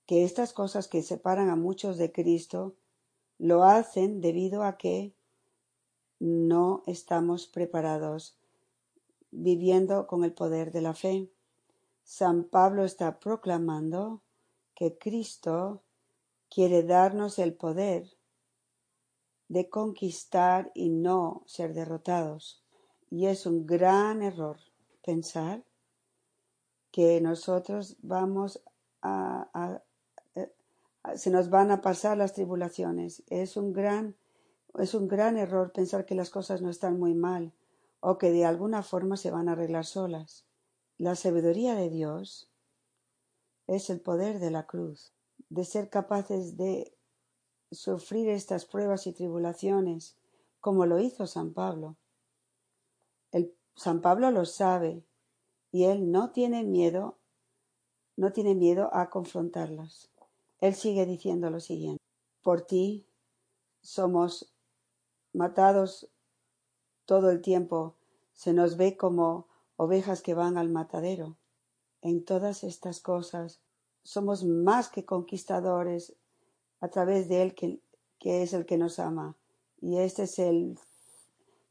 que 0.07 0.25
estas 0.25 0.53
cosas 0.53 0.89
que 0.89 1.03
separan 1.03 1.51
a 1.51 1.57
muchos 1.57 1.99
de 1.99 2.13
Cristo 2.13 2.75
lo 3.39 3.65
hacen 3.65 4.21
debido 4.21 4.63
a 4.63 4.79
que 4.79 5.16
no 6.19 6.83
estamos 6.87 7.47
preparados 7.47 8.37
viviendo 9.31 10.07
con 10.07 10.25
el 10.25 10.33
poder 10.33 10.73
de 10.73 10.81
la 10.81 10.95
fe. 10.95 11.31
San 12.05 12.45
Pablo 12.45 12.85
está 12.85 13.19
proclamando 13.19 14.23
que 14.75 14.97
Cristo 14.99 15.83
quiere 16.49 16.83
darnos 16.83 17.39
el 17.39 17.55
poder 17.55 18.09
de 19.49 19.69
conquistar 19.69 20.71
y 20.75 20.89
no 20.89 21.43
ser 21.47 21.75
derrotados. 21.75 22.63
Y 23.11 23.27
es 23.27 23.47
un 23.47 23.67
gran 23.67 24.23
error 24.23 24.59
pensar 25.05 25.65
que 26.91 27.21
nosotros 27.21 27.97
vamos 28.03 28.63
a, 29.03 29.83
se 31.15 31.31
nos 31.31 31.51
van 31.51 31.71
a 31.71 31.81
pasar 31.81 32.17
las 32.17 32.33
tribulaciones. 32.33 33.23
Es 33.29 33.57
un 33.57 33.73
gran 33.73 34.17
es 34.79 34.95
un 34.95 35.09
gran 35.09 35.37
error 35.37 35.73
pensar 35.73 36.05
que 36.05 36.15
las 36.15 36.31
cosas 36.31 36.63
no 36.63 36.71
están 36.71 36.99
muy 36.99 37.15
mal 37.15 37.53
o 38.01 38.19
que 38.19 38.31
de 38.31 38.45
alguna 38.45 38.83
forma 38.83 39.17
se 39.17 39.31
van 39.31 39.49
a 39.49 39.53
arreglar 39.53 39.85
solas. 39.85 40.45
La 40.99 41.15
sabiduría 41.15 41.75
de 41.75 41.91
Dios 41.91 42.51
es 43.67 43.91
el 43.91 44.01
poder 44.01 44.39
de 44.39 44.51
la 44.51 44.67
cruz, 44.67 45.13
de 45.49 45.65
ser 45.65 45.91
capaces 45.91 46.57
de 46.57 46.97
sufrir 47.71 48.29
estas 48.29 48.65
pruebas 48.65 49.07
y 49.07 49.13
tribulaciones, 49.13 50.17
como 50.61 50.87
lo 50.87 50.99
hizo 50.99 51.27
San 51.27 51.53
Pablo. 51.53 51.97
El, 53.33 53.55
San 53.75 54.01
Pablo 54.01 54.31
lo 54.31 54.45
sabe 54.45 55.05
y 55.73 55.85
él 55.85 56.11
no 56.11 56.31
tiene 56.31 56.65
miedo, 56.65 57.19
no 58.17 58.33
tiene 58.33 58.55
miedo 58.55 58.89
a 58.93 59.11
confrontarlas. 59.11 60.11
Él 60.61 60.75
sigue 60.75 61.05
diciendo 61.05 61.51
lo 61.51 61.61
siguiente: 61.61 62.03
Por 62.43 62.63
ti 62.63 63.07
somos 63.83 64.56
matados 65.37 66.11
todo 67.05 67.31
el 67.31 67.41
tiempo, 67.41 67.95
se 68.33 68.53
nos 68.53 68.77
ve 68.77 68.97
como 68.97 69.47
ovejas 69.77 70.23
que 70.23 70.35
van 70.35 70.57
al 70.57 70.69
matadero. 70.69 71.37
En 72.03 72.25
todas 72.25 72.65
estas 72.65 73.01
cosas 73.01 73.61
somos 74.03 74.45
más 74.45 74.89
que 74.89 75.05
conquistadores 75.05 76.15
a 76.81 76.89
través 76.89 77.29
de 77.29 77.43
Él 77.43 77.55
que, 77.55 77.81
que 78.19 78.43
es 78.43 78.53
el 78.53 78.67
que 78.67 78.79
nos 78.79 78.99
ama. 78.99 79.37
Y 79.81 79.99
este 79.99 80.25
es 80.25 80.39
el, 80.39 80.79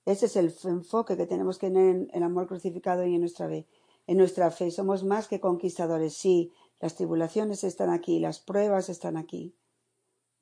este 0.06 0.28
es 0.28 0.36
el 0.36 0.54
enfoque 0.64 1.18
que 1.18 1.26
tenemos 1.26 1.58
que 1.58 1.68
tener 1.68 1.96
en 1.96 2.10
el 2.14 2.24
amor 2.24 2.48
crucificado 2.48 3.06
y 3.06 3.16
en 3.16 3.22
nuestra 3.22 3.48
fe. 3.48 3.68
En 4.08 4.18
nuestra 4.18 4.52
fe 4.52 4.72
somos 4.72 5.04
más 5.04 5.28
que 5.28 5.40
conquistadores. 5.40 6.14
Sí, 6.14 6.54
las 6.80 6.96
tribulaciones 6.96 7.64
están 7.64 7.90
aquí, 7.90 8.20
las 8.20 8.40
pruebas 8.40 8.90
están 8.90 9.18
aquí. 9.18 9.56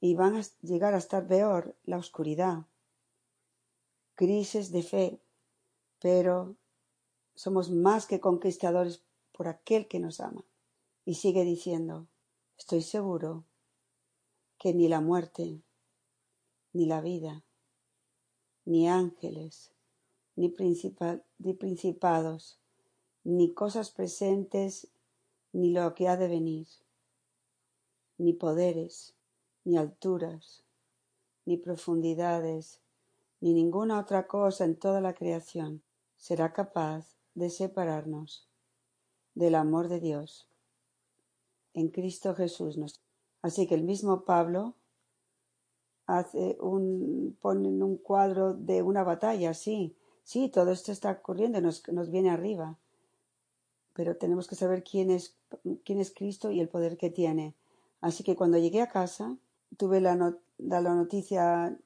Y 0.01 0.15
van 0.15 0.35
a 0.35 0.41
llegar 0.61 0.93
a 0.93 0.97
estar 0.97 1.27
peor 1.27 1.77
la 1.85 1.97
oscuridad, 1.97 2.65
crisis 4.15 4.72
de 4.72 4.84
fe, 4.84 5.20
pero 6.00 6.55
somos 7.36 7.72
más 7.72 8.05
que 8.05 8.20
conquistadores 8.20 9.03
por 9.32 9.48
aquel 9.48 9.88
que 9.88 10.00
nos 10.00 10.20
ama. 10.20 10.43
Y 11.05 11.15
sigue 11.15 11.43
diciendo, 11.43 12.08
estoy 12.58 12.82
seguro 12.82 13.46
que 14.58 14.74
ni 14.74 14.88
la 14.88 15.01
muerte, 15.01 15.62
ni 16.72 16.86
la 16.86 17.01
vida, 17.01 17.43
ni 18.65 18.88
ángeles, 18.88 19.72
ni, 20.36 20.50
principal, 20.50 21.25
ni 21.38 21.53
principados, 21.53 22.60
ni 23.24 23.53
cosas 23.53 23.91
presentes, 23.91 24.88
ni 25.51 25.72
lo 25.72 25.93
que 25.93 26.08
ha 26.08 26.17
de 26.17 26.27
venir, 26.27 26.67
ni 28.17 28.34
poderes, 28.34 29.15
ni 29.63 29.77
alturas, 29.77 30.63
ni 31.46 31.58
profundidades, 31.58 32.79
ni 33.43 33.53
ninguna 33.53 34.00
otra 34.00 34.25
cosa 34.25 34.63
en 34.63 34.77
toda 34.77 35.01
la 35.01 35.13
creación 35.13 35.83
será 36.15 36.53
capaz 36.53 37.17
de 37.35 37.50
separarnos 37.50 38.47
del 39.35 39.55
amor 39.55 39.89
de 39.89 40.00
Dios 40.00 40.47
en 41.73 41.89
Cristo 41.89 42.35
Jesús. 42.35 42.79
Así 43.41 43.67
que 43.67 43.75
el 43.75 43.83
mismo 43.83 44.23
Pablo 44.23 44.75
hace 46.05 46.55
un, 46.62 47.38
pone 47.41 47.67
un 47.67 47.97
cuadro 47.97 48.53
de 48.53 48.81
una 48.81 49.03
batalla, 49.03 49.53
sí, 49.53 49.93
sí, 50.23 50.47
todo 50.47 50.71
esto 50.71 50.93
está 50.93 51.12
ocurriendo, 51.12 51.59
nos, 51.59 51.85
nos 51.91 52.12
viene 52.12 52.29
arriba, 52.29 52.77
pero 53.91 54.15
tenemos 54.15 54.47
que 54.47 54.55
saber 54.55 54.85
quién 54.85 55.12
es, 55.12 55.35
quién 55.83 56.00
es 56.00 56.13
Cristo 56.13 56.50
y 56.50 56.62
el 56.62 56.69
poder 56.69 56.95
que 56.95 57.09
tiene. 57.09 57.55
Así 58.00 58.23
que 58.23 58.38
cuando 58.38 58.57
llegué 58.57 58.81
a 58.81 58.88
casa, 58.88 59.35
tuve 59.75 60.00
la, 60.00 60.15
la 60.59 60.81
noticia 60.81 61.77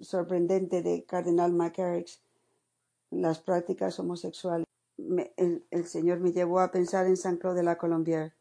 sorprendente 0.00 0.82
de 0.82 1.04
Cardenal 1.04 1.52
McCarrick, 1.52 2.08
las 3.10 3.40
prácticas 3.40 3.98
homosexuales. 3.98 4.66
el, 5.36 5.66
el, 5.70 5.86
Señor 5.86 6.20
me 6.20 6.32
llevó 6.32 6.60
a 6.60 6.70
pensar 6.70 7.06
en 7.06 7.16
San 7.16 7.36
Claude 7.36 7.58
de 7.58 7.64
la 7.64 7.78
Colombière. 7.78 8.32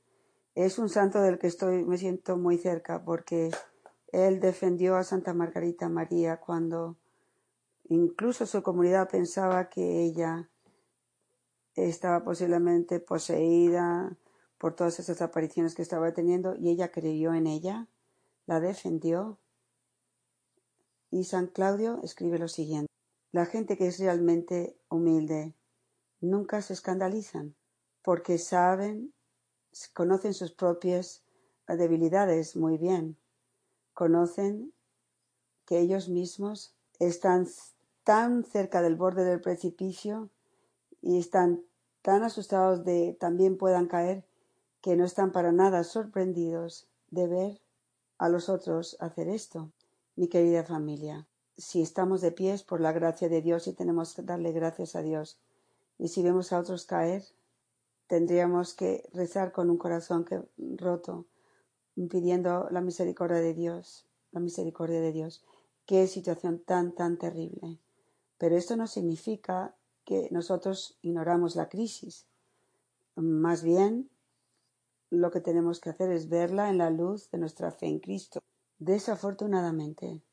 Es 0.55 0.79
un 0.79 0.89
santo 0.89 1.21
del 1.21 1.39
que 1.39 1.47
estoy, 1.47 1.83
me 1.83 1.97
siento 1.97 2.37
muy 2.37 2.57
cerca 2.57 3.03
porque 3.03 3.51
él 4.11 4.39
defendió 4.39 4.95
a 4.95 5.03
Santa 5.03 5.33
Margarita 5.33 5.87
María 5.89 6.37
cuando 6.37 6.97
incluso 7.89 8.45
su 8.45 8.61
comunidad 8.61 9.09
pensaba 9.09 9.69
que 9.69 10.03
ella 10.03 10.49
estaba 11.75 12.23
posiblemente 12.23 12.99
poseída 12.99 14.17
por 14.57 14.75
todas 14.75 14.99
esas 14.99 15.21
apariciones 15.21 15.73
que 15.73 15.81
estaba 15.81 16.13
teniendo 16.13 16.55
y 16.55 16.69
ella 16.69 16.91
creyó 16.91 17.33
en 17.33 17.47
ella, 17.47 17.87
la 18.45 18.59
defendió. 18.59 19.39
Y 21.11 21.25
San 21.25 21.47
Claudio 21.47 21.99
escribe 22.03 22.39
lo 22.39 22.47
siguiente. 22.47 22.87
La 23.31 23.45
gente 23.45 23.77
que 23.77 23.87
es 23.87 23.99
realmente 23.99 24.75
humilde 24.89 25.53
nunca 26.19 26.61
se 26.61 26.73
escandalizan 26.73 27.55
porque 28.01 28.39
saben, 28.39 29.13
conocen 29.93 30.33
sus 30.33 30.51
propias 30.51 31.23
debilidades 31.67 32.55
muy 32.55 32.77
bien 32.77 33.17
conocen 33.93 34.73
que 35.65 35.79
ellos 35.79 36.09
mismos 36.09 36.75
están 36.99 37.47
tan 38.03 38.43
cerca 38.43 38.81
del 38.81 38.95
borde 38.95 39.23
del 39.23 39.41
precipicio 39.41 40.29
y 41.01 41.19
están 41.19 41.63
tan 42.01 42.23
asustados 42.23 42.83
de 42.83 43.15
también 43.19 43.57
puedan 43.57 43.87
caer 43.87 44.25
que 44.81 44.95
no 44.95 45.05
están 45.05 45.31
para 45.31 45.51
nada 45.51 45.83
sorprendidos 45.83 46.89
de 47.09 47.27
ver 47.27 47.61
a 48.17 48.29
los 48.29 48.49
otros 48.49 48.97
hacer 48.99 49.29
esto. 49.29 49.71
Mi 50.21 50.27
querida 50.27 50.63
familia, 50.63 51.27
si 51.57 51.81
estamos 51.81 52.21
de 52.21 52.31
pies 52.31 52.61
por 52.61 52.79
la 52.79 52.91
gracia 52.91 53.27
de 53.27 53.41
Dios 53.41 53.65
y 53.65 53.73
tenemos 53.73 54.13
que 54.13 54.21
darle 54.21 54.51
gracias 54.51 54.95
a 54.95 55.01
Dios, 55.01 55.39
y 55.97 56.09
si 56.09 56.21
vemos 56.21 56.53
a 56.53 56.59
otros 56.59 56.85
caer, 56.85 57.23
tendríamos 58.05 58.75
que 58.75 59.09
rezar 59.13 59.51
con 59.51 59.71
un 59.71 59.79
corazón 59.79 60.23
que, 60.23 60.43
roto 60.77 61.25
pidiendo 62.07 62.67
la 62.69 62.81
misericordia 62.81 63.39
de 63.39 63.55
Dios, 63.55 64.05
la 64.31 64.39
misericordia 64.41 65.01
de 65.01 65.11
Dios. 65.11 65.43
Qué 65.87 66.05
situación 66.05 66.59
tan, 66.59 66.91
tan 66.91 67.17
terrible. 67.17 67.79
Pero 68.37 68.55
esto 68.55 68.77
no 68.77 68.85
significa 68.85 69.75
que 70.05 70.27
nosotros 70.29 70.99
ignoramos 71.01 71.55
la 71.55 71.67
crisis. 71.67 72.27
Más 73.15 73.63
bien, 73.63 74.07
lo 75.09 75.31
que 75.31 75.41
tenemos 75.41 75.79
que 75.79 75.89
hacer 75.89 76.11
es 76.11 76.29
verla 76.29 76.69
en 76.69 76.77
la 76.77 76.91
luz 76.91 77.31
de 77.31 77.39
nuestra 77.39 77.71
fe 77.71 77.87
en 77.87 77.97
Cristo. 77.97 78.43
Desafortunadamente, 78.81 80.23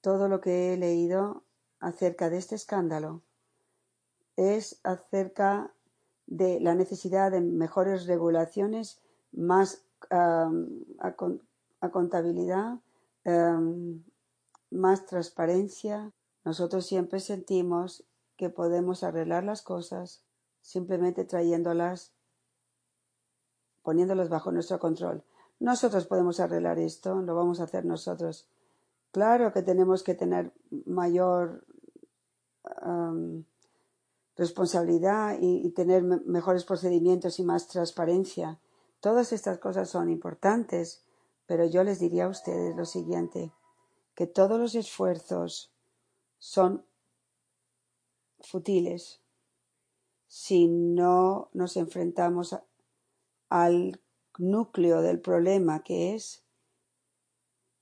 todo 0.00 0.26
lo 0.26 0.40
que 0.40 0.74
he 0.74 0.76
leído 0.76 1.44
acerca 1.78 2.28
de 2.28 2.38
este 2.38 2.56
escándalo 2.56 3.22
es 4.34 4.80
acerca 4.82 5.72
de 6.26 6.58
la 6.58 6.74
necesidad 6.74 7.30
de 7.30 7.40
mejores 7.40 8.06
regulaciones, 8.06 9.00
más 9.30 9.84
a, 10.10 10.50
contabilidad, 11.92 12.80
más 14.72 15.06
transparencia. 15.06 16.12
Nosotros 16.44 16.84
siempre 16.84 17.20
sentimos 17.20 18.04
que 18.36 18.50
podemos 18.50 19.04
arreglar 19.04 19.44
las 19.44 19.62
cosas 19.62 20.24
simplemente 20.62 21.24
trayéndolas, 21.24 22.12
poniéndolas 23.84 24.28
bajo 24.28 24.50
nuestro 24.50 24.80
control. 24.80 25.22
Nosotros 25.62 26.06
podemos 26.06 26.40
arreglar 26.40 26.78
esto, 26.78 27.22
lo 27.22 27.34
vamos 27.34 27.60
a 27.60 27.64
hacer 27.64 27.84
nosotros. 27.84 28.48
Claro 29.12 29.52
que 29.52 29.62
tenemos 29.62 30.02
que 30.02 30.14
tener 30.14 30.52
mayor 30.86 31.64
responsabilidad 34.36 35.38
y, 35.40 35.70
tener 35.70 36.02
mejores 36.02 36.64
procedimientos 36.64 37.38
y 37.38 37.44
más 37.44 37.68
transparencia 37.68 38.58
Todas 39.02 39.32
estas 39.32 39.58
cosas 39.58 39.90
son 39.90 40.08
importantes, 40.10 41.02
pero 41.46 41.66
yo 41.66 41.82
les 41.82 41.98
diría 41.98 42.26
a 42.26 42.28
ustedes 42.28 42.76
lo 42.76 42.84
siguiente, 42.84 43.52
que 44.14 44.28
todos 44.28 44.60
los 44.60 44.76
esfuerzos 44.76 45.72
son 46.38 46.86
futiles 48.38 49.20
si 50.28 50.68
no 50.68 51.48
nos 51.52 51.76
enfrentamos 51.76 52.56
al 53.48 54.00
núcleo 54.38 55.02
del 55.02 55.20
problema 55.20 55.82
que 55.82 56.14
es 56.14 56.42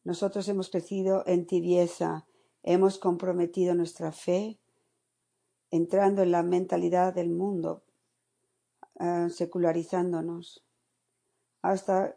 nosotros 0.02 0.48
hemos 0.48 0.70
crecido 0.70 1.22
en 1.26 1.46
tibieza, 1.46 2.26
hemos 2.62 2.98
comprometido 2.98 3.74
nuestra 3.74 4.12
fe, 4.12 4.58
entrando 5.70 6.22
en 6.22 6.32
la 6.32 6.42
mentalidad 6.42 7.14
del 7.14 7.30
mundo, 7.30 7.84
uh, 8.94 9.28
secularizándonos. 9.28 10.64
Hasta, 11.62 12.14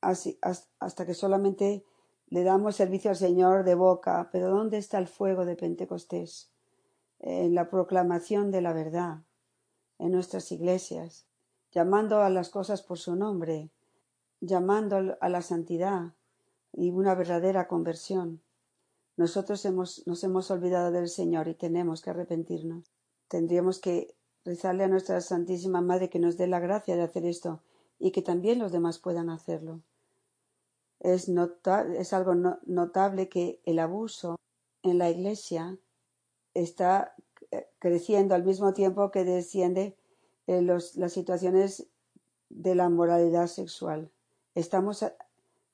hasta 0.00 1.06
que 1.06 1.14
solamente 1.14 1.84
le 2.28 2.42
damos 2.44 2.76
servicio 2.76 3.10
al 3.10 3.16
Señor 3.16 3.64
de 3.64 3.74
boca, 3.74 4.30
pero 4.32 4.48
¿dónde 4.48 4.78
está 4.78 4.96
el 4.98 5.06
fuego 5.06 5.44
de 5.44 5.54
Pentecostés? 5.54 6.50
En 7.18 7.54
la 7.54 7.68
proclamación 7.68 8.50
de 8.50 8.62
la 8.62 8.72
verdad, 8.72 9.18
en 9.98 10.12
nuestras 10.12 10.50
iglesias, 10.50 11.28
llamando 11.72 12.20
a 12.20 12.30
las 12.30 12.50
cosas 12.50 12.82
por 12.82 12.98
su 12.98 13.16
nombre, 13.16 13.70
llamando 14.40 15.16
a 15.20 15.28
la 15.28 15.42
santidad 15.42 16.12
y 16.72 16.90
una 16.90 17.14
verdadera 17.14 17.66
conversión. 17.66 18.40
Nosotros 19.16 19.64
nos 19.64 20.24
hemos 20.24 20.50
olvidado 20.50 20.90
del 20.90 21.08
Señor 21.08 21.48
y 21.48 21.54
tenemos 21.54 22.02
que 22.02 22.10
arrepentirnos. 22.10 22.84
Tendríamos 23.28 23.78
que 23.80 24.14
rezarle 24.44 24.84
a 24.84 24.88
nuestra 24.88 25.20
Santísima 25.20 25.80
Madre 25.80 26.10
que 26.10 26.18
nos 26.18 26.36
dé 26.36 26.46
la 26.46 26.60
gracia 26.60 26.96
de 26.96 27.02
hacer 27.02 27.24
esto 27.24 27.60
y 27.98 28.10
que 28.10 28.22
también 28.22 28.58
los 28.58 28.72
demás 28.72 28.98
puedan 28.98 29.30
hacerlo. 29.30 29.80
Es, 31.00 31.28
es 31.28 32.12
algo 32.12 32.34
notable 32.66 33.28
que 33.28 33.60
el 33.64 33.78
abuso 33.78 34.36
en 34.82 34.98
la 34.98 35.10
Iglesia 35.10 35.78
está 36.54 37.14
eh, 37.50 37.68
creciendo 37.78 38.34
al 38.34 38.44
mismo 38.44 38.72
tiempo 38.72 39.10
que 39.10 39.24
desciende 39.24 39.96
en 40.46 40.66
las 40.66 41.12
situaciones 41.12 41.86
de 42.48 42.74
la 42.74 42.88
moralidad 42.88 43.46
sexual. 43.46 44.10
Estamos, 44.54 45.04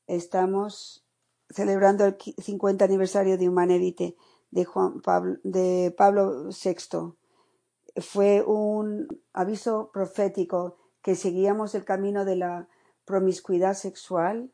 estamos 0.07 1.05
celebrando 1.51 2.05
el 2.05 2.17
50 2.19 2.85
aniversario 2.85 3.39
de 3.39 3.49
Humanevite 3.49 4.17
de, 4.51 4.65
Juan 4.65 5.01
Pablo, 5.01 5.39
de 5.43 5.95
Pablo 5.97 6.49
VI. 6.51 7.15
Fue 8.01 8.43
un 8.43 9.09
aviso 9.33 9.91
profético 9.93 10.77
que 11.03 11.15
seguíamos 11.15 11.75
el 11.75 11.85
camino 11.85 12.25
de 12.25 12.37
la 12.37 12.69
promiscuidad 13.05 13.75
sexual, 13.75 14.53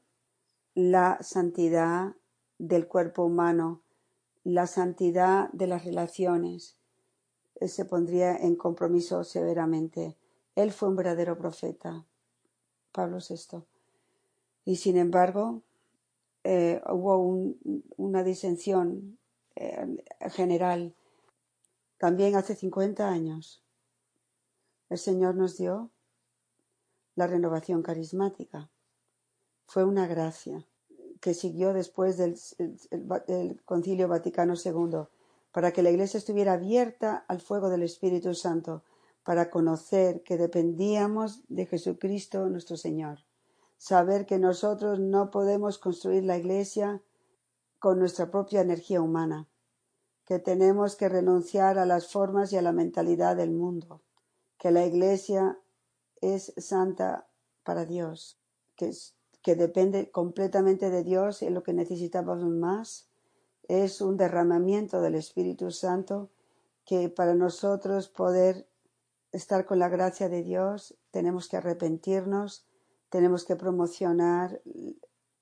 la 0.75 1.19
santidad 1.21 2.15
del 2.59 2.87
cuerpo 2.87 3.25
humano, 3.25 3.83
la 4.45 4.67
santidad 4.67 5.51
de 5.53 5.67
las 5.67 5.85
relaciones, 5.85 6.79
se 7.61 7.85
pondría 7.85 8.37
en 8.37 8.57
compromiso 8.57 9.25
severamente. 9.25 10.17
Él 10.55 10.73
fue 10.73 10.89
un 10.89 10.97
verdadero 10.97 11.37
profeta, 11.37 12.05
Pablo 12.93 13.19
VI. 13.19 13.65
Y 14.65 14.77
sin 14.77 14.97
embargo, 14.97 15.63
eh, 16.45 16.81
hubo 16.91 17.55
una 17.97 18.23
disensión 18.23 19.19
eh, 19.57 19.97
general. 20.31 20.95
También 21.99 22.35
hace 22.37 22.55
50 22.55 23.09
años, 23.09 23.63
el 24.91 24.99
Señor 24.99 25.37
nos 25.37 25.57
dio 25.57 25.91
la 27.15 27.27
renovación 27.27 27.83
carismática. 27.83 28.71
Fue 29.67 29.85
una 29.85 30.07
gracia 30.07 30.67
que 31.21 31.33
siguió 31.33 31.73
después 31.73 32.19
del, 32.19 32.37
Concilio 33.65 34.09
Vaticano 34.09 34.55
II 34.63 35.07
para 35.55 35.73
que 35.73 35.85
la 35.85 35.91
Iglesia 35.91 36.19
estuviera 36.19 36.55
abierta 36.55 37.25
al 37.29 37.41
fuego 37.41 37.71
del 37.71 37.85
Espíritu 37.85 38.35
Santo, 38.35 38.83
para 39.23 39.51
conocer 39.51 40.25
que 40.25 40.37
dependíamos 40.37 41.45
de 41.49 41.67
Jesucristo 41.67 42.51
nuestro 42.51 42.77
Señor. 42.77 43.21
Saber 43.79 44.27
que 44.27 44.41
nosotros 44.41 44.99
no 44.99 45.31
podemos 45.31 45.79
construir 45.79 46.25
la 46.25 46.37
iglesia 46.37 47.03
con 47.79 48.01
nuestra 48.01 48.33
propia 48.33 48.63
energía 48.63 49.01
humana, 49.01 49.49
que 50.27 50.41
tenemos 50.41 50.97
que 50.97 51.09
renunciar 51.09 51.79
a 51.79 51.87
las 51.87 52.11
formas 52.11 52.53
y 52.53 52.57
a 52.57 52.63
la 52.63 52.73
mentalidad 52.73 53.37
del 53.37 53.53
mundo, 53.53 54.03
que 54.59 54.73
la 54.73 54.85
iglesia 54.85 55.57
es 56.21 56.53
santa 56.57 57.29
para 57.63 57.85
Dios, 57.85 58.41
que, 58.75 58.91
depende 59.55 60.11
completamente 60.11 60.91
de 60.91 61.05
Dios 61.05 61.43
y 61.43 61.51
lo 61.51 61.63
que 61.63 61.75
necesitamos 61.75 62.43
más 62.43 63.09
es 63.69 64.01
un 64.01 64.17
derramamiento 64.17 65.01
del 65.01 65.15
Espíritu 65.15 65.71
Santo 65.71 66.31
que 66.85 67.09
para 67.09 67.35
nosotros 67.35 68.09
poder 68.09 68.69
estar 69.33 69.67
con 69.67 69.79
la 69.79 69.89
gracia 69.89 70.29
de 70.29 70.43
Dios 70.43 70.97
tenemos 71.11 71.49
que 71.49 71.57
arrepentirnos, 71.57 72.67
tenemos 73.09 73.45
que 73.45 73.57
promocionar 73.57 74.61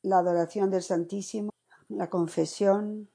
la 0.02 0.18
adoración 0.18 0.70
del 0.70 0.82
Santísimo, 0.82 1.50
la 1.88 2.10
confesión, 2.10 3.08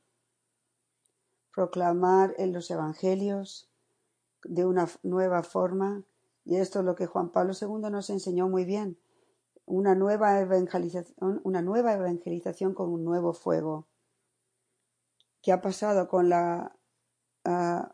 proclamar 1.53 2.35
en 2.37 2.53
los 2.53 2.69
evangelios 2.69 3.69
de 4.43 4.65
una 4.65 4.87
nueva 5.03 5.43
forma. 5.43 6.03
Y 6.45 6.57
esto 6.57 6.79
es 6.79 6.85
lo 6.85 6.95
que 6.95 7.07
Juan 7.07 7.31
Pablo 7.31 7.53
II 7.59 7.89
nos 7.89 8.09
enseñó 8.09 8.47
muy 8.47 8.63
bien. 8.63 8.97
Una 9.65 9.95
nueva 9.95 10.39
evangelización, 10.39 11.41
una 11.43 11.61
nueva 11.61 11.93
evangelización 11.93 12.73
con 12.73 12.89
un 12.89 13.03
nuevo 13.03 13.33
fuego. 13.33 13.87
¿Qué 15.47 15.53
ha 15.53 15.61
pasado 15.61 16.09
con 16.09 16.27
la 16.27 16.75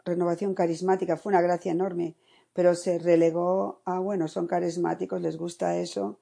renovación 0.06 0.56
carismática? 0.56 1.18
Fue 1.18 1.32
una 1.32 1.44
gracia 1.44 1.72
enorme, 1.72 2.16
pero 2.52 2.74
se 2.74 2.98
relegó 2.98 3.84
a, 3.86 4.00
bueno, 4.00 4.28
son 4.28 4.48
carismáticos, 4.48 5.22
les 5.22 5.38
gusta 5.38 5.78
eso. 5.78 6.20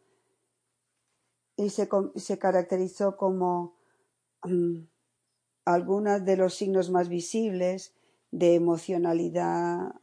Y 1.55 1.69
se, 1.69 1.87
se 2.17 2.37
caracterizó 2.37 3.15
como 3.15 3.77
um, 4.43 4.85
algunos 5.63 6.25
de 6.25 6.35
los 6.35 6.53
signos 6.53 6.89
más 6.89 7.07
visibles 7.07 7.95
de 8.31 8.55
emocionalidad, 8.55 9.93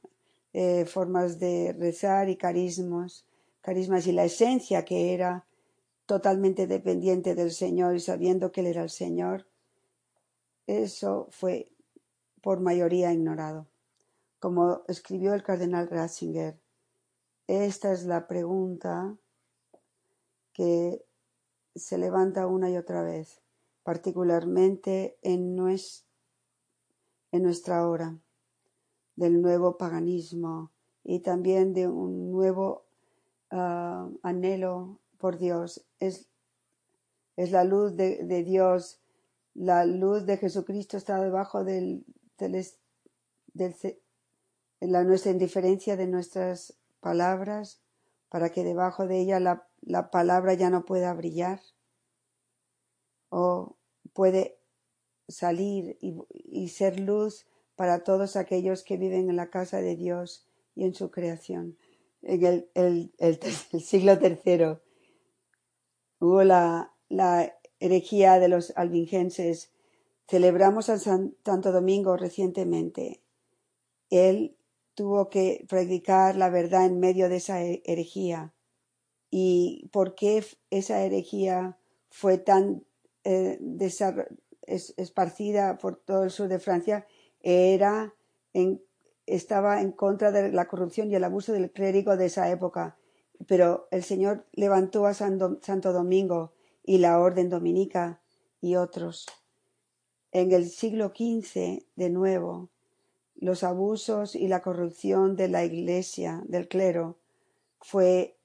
eh, 0.55 0.87
formas 0.87 1.39
de 1.39 1.77
rezar 1.79 2.31
y 2.31 2.39
carismas, 2.39 3.27
carismas 3.61 4.07
y 4.07 4.13
la 4.13 4.25
esencia 4.25 4.87
que 4.87 5.13
era 5.13 5.47
totalmente 6.07 6.67
dependiente 6.67 7.35
del 7.35 7.51
Señor 7.51 7.97
y 7.97 8.01
sabiendo 8.01 8.51
que 8.51 8.63
Él 8.63 8.69
era 8.69 8.83
el 8.83 8.89
Señor, 8.89 9.47
eso 10.69 11.27
fue 11.31 11.73
por 12.41 12.61
mayoría 12.61 13.13
ignorado. 13.13 13.67
Como 14.39 14.83
escribió 14.87 15.35
el 15.35 15.43
cardenal 15.43 15.89
Ratzinger, 15.89 16.57
esta 17.49 17.93
es 17.93 18.05
la 18.05 18.29
pregunta 18.29 19.17
que 20.53 21.05
se 21.75 21.99
levanta 21.99 22.47
una 22.47 22.71
y 22.71 22.77
otra 22.77 23.03
vez 23.03 23.41
particularmente 23.89 25.17
en, 25.23 25.57
nuestra 27.33 27.89
hora, 27.89 28.19
del 29.17 29.41
nuevo 29.41 29.79
paganismo 29.79 30.71
y 31.05 31.21
también 31.21 31.73
de 31.73 31.89
un 31.89 32.31
nuevo 32.31 32.85
uh, 33.51 34.15
anhelo 34.23 34.99
por 35.17 35.39
Dios. 35.39 35.87
Es, 36.01 36.29
es 37.37 37.51
la 37.51 37.65
luz 37.65 37.97
de, 37.97 38.45
Dios, 38.45 39.01
la 39.59 39.85
luz 39.85 40.25
de 40.25 40.37
Jesucristo 40.37 40.97
está 40.97 41.21
debajo 41.21 41.65
del, 41.65 42.05
la 44.81 45.03
nuestra 45.03 45.33
indiferencia 45.33 45.97
de 45.97 46.07
nuestras 46.07 46.79
palabras 47.01 47.83
para 48.29 48.51
que 48.51 48.63
debajo 48.63 49.09
de 49.09 49.21
ella 49.21 49.41
la, 49.41 49.67
la 49.81 50.13
palabra 50.13 50.55
ya 50.55 50.71
no 50.71 50.85
pueda 50.85 51.13
brillar. 51.13 51.61
O 53.31 53.77
puede 54.13 54.61
salir 55.27 55.99
y, 56.01 56.69
ser 56.69 57.01
luz 57.01 57.47
para 57.75 58.05
todos 58.05 58.37
aquellos 58.37 58.85
que 58.85 58.97
viven 58.97 59.29
en 59.29 59.37
la 59.37 59.51
casa 59.51 59.81
de 59.81 59.97
Dios 59.97 60.47
y 60.77 60.85
en 60.85 60.95
su 60.95 61.11
creación. 61.11 61.77
En 62.23 62.45
el, 62.45 62.71
el, 62.75 63.13
el, 63.19 63.41
siglo 63.83 64.19
III 64.23 64.79
hubo 66.21 66.45
la, 66.45 66.95
la, 67.09 67.58
herejía 67.81 68.39
de 68.39 68.49
los 68.49 68.73
albingenses. 68.77 69.73
Celebramos 70.29 70.89
a 70.89 70.99
Santo 70.99 71.73
Domingo 71.73 72.17
recientemente. 72.17 73.21
Él 74.11 74.57
tuvo 74.95 75.29
que 75.29 75.65
predicar 75.69 76.37
la 76.37 76.51
verdad 76.51 76.87
en 76.87 77.01
medio 77.01 77.29
de 77.29 77.37
esa 77.37 77.63
herejía. 77.63 78.53
¿Y 79.31 79.89
por 79.93 80.15
qué 80.15 80.45
esa 80.71 81.03
herejía 81.03 81.79
fue 82.11 82.39
tan 82.39 82.85
eh, 83.25 83.59
esparcida 84.67 85.79
por 85.79 85.97
todo 85.97 86.25
el 86.25 86.31
sur 86.31 86.49
de 86.49 86.59
Francia 86.59 87.07
era 87.43 88.15
estaba 89.27 89.81
en 89.81 89.93
contra 89.93 90.33
de 90.33 90.51
la 90.51 90.67
corrupción 90.69 91.11
y 91.11 91.15
el 91.15 91.25
abuso 91.25 91.53
del 91.53 91.71
clérigo 91.71 92.17
de 92.17 92.27
esa 92.27 92.51
época. 92.51 92.97
Pero 93.47 93.87
el 93.91 94.03
Señor 94.03 94.47
levantó 94.53 95.07
a 95.07 95.15
Santo 95.15 95.93
Domingo 95.93 96.53
y 96.89 96.97
la 96.97 97.21
Orden 97.21 97.51
Dominica 97.51 98.23
y 98.63 98.77
otros. 98.77 99.27
En 100.33 100.53
el 100.53 100.71
siglo 100.71 101.09
XV, 101.09 101.85
de 101.97 102.09
nuevo, 102.09 102.71
los 103.37 103.63
abusos 103.63 104.35
y 104.35 104.49
la 104.49 104.63
corrupción 104.63 105.37
de 105.37 105.49
la 105.49 105.67
Iglesia, 105.67 106.43
del 106.47 106.67
clero, 106.67 107.19
fue 107.79 108.39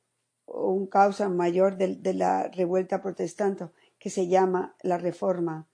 un 0.46 0.88
causa 0.88 1.30
mayor 1.30 1.78
de 1.78 2.14
la 2.14 2.50
revuelta 2.50 3.02
protestante 3.02 3.70
que 3.98 4.10
se 4.10 4.28
llama 4.28 4.76
la 4.82 4.98
Reforma, 4.98 5.66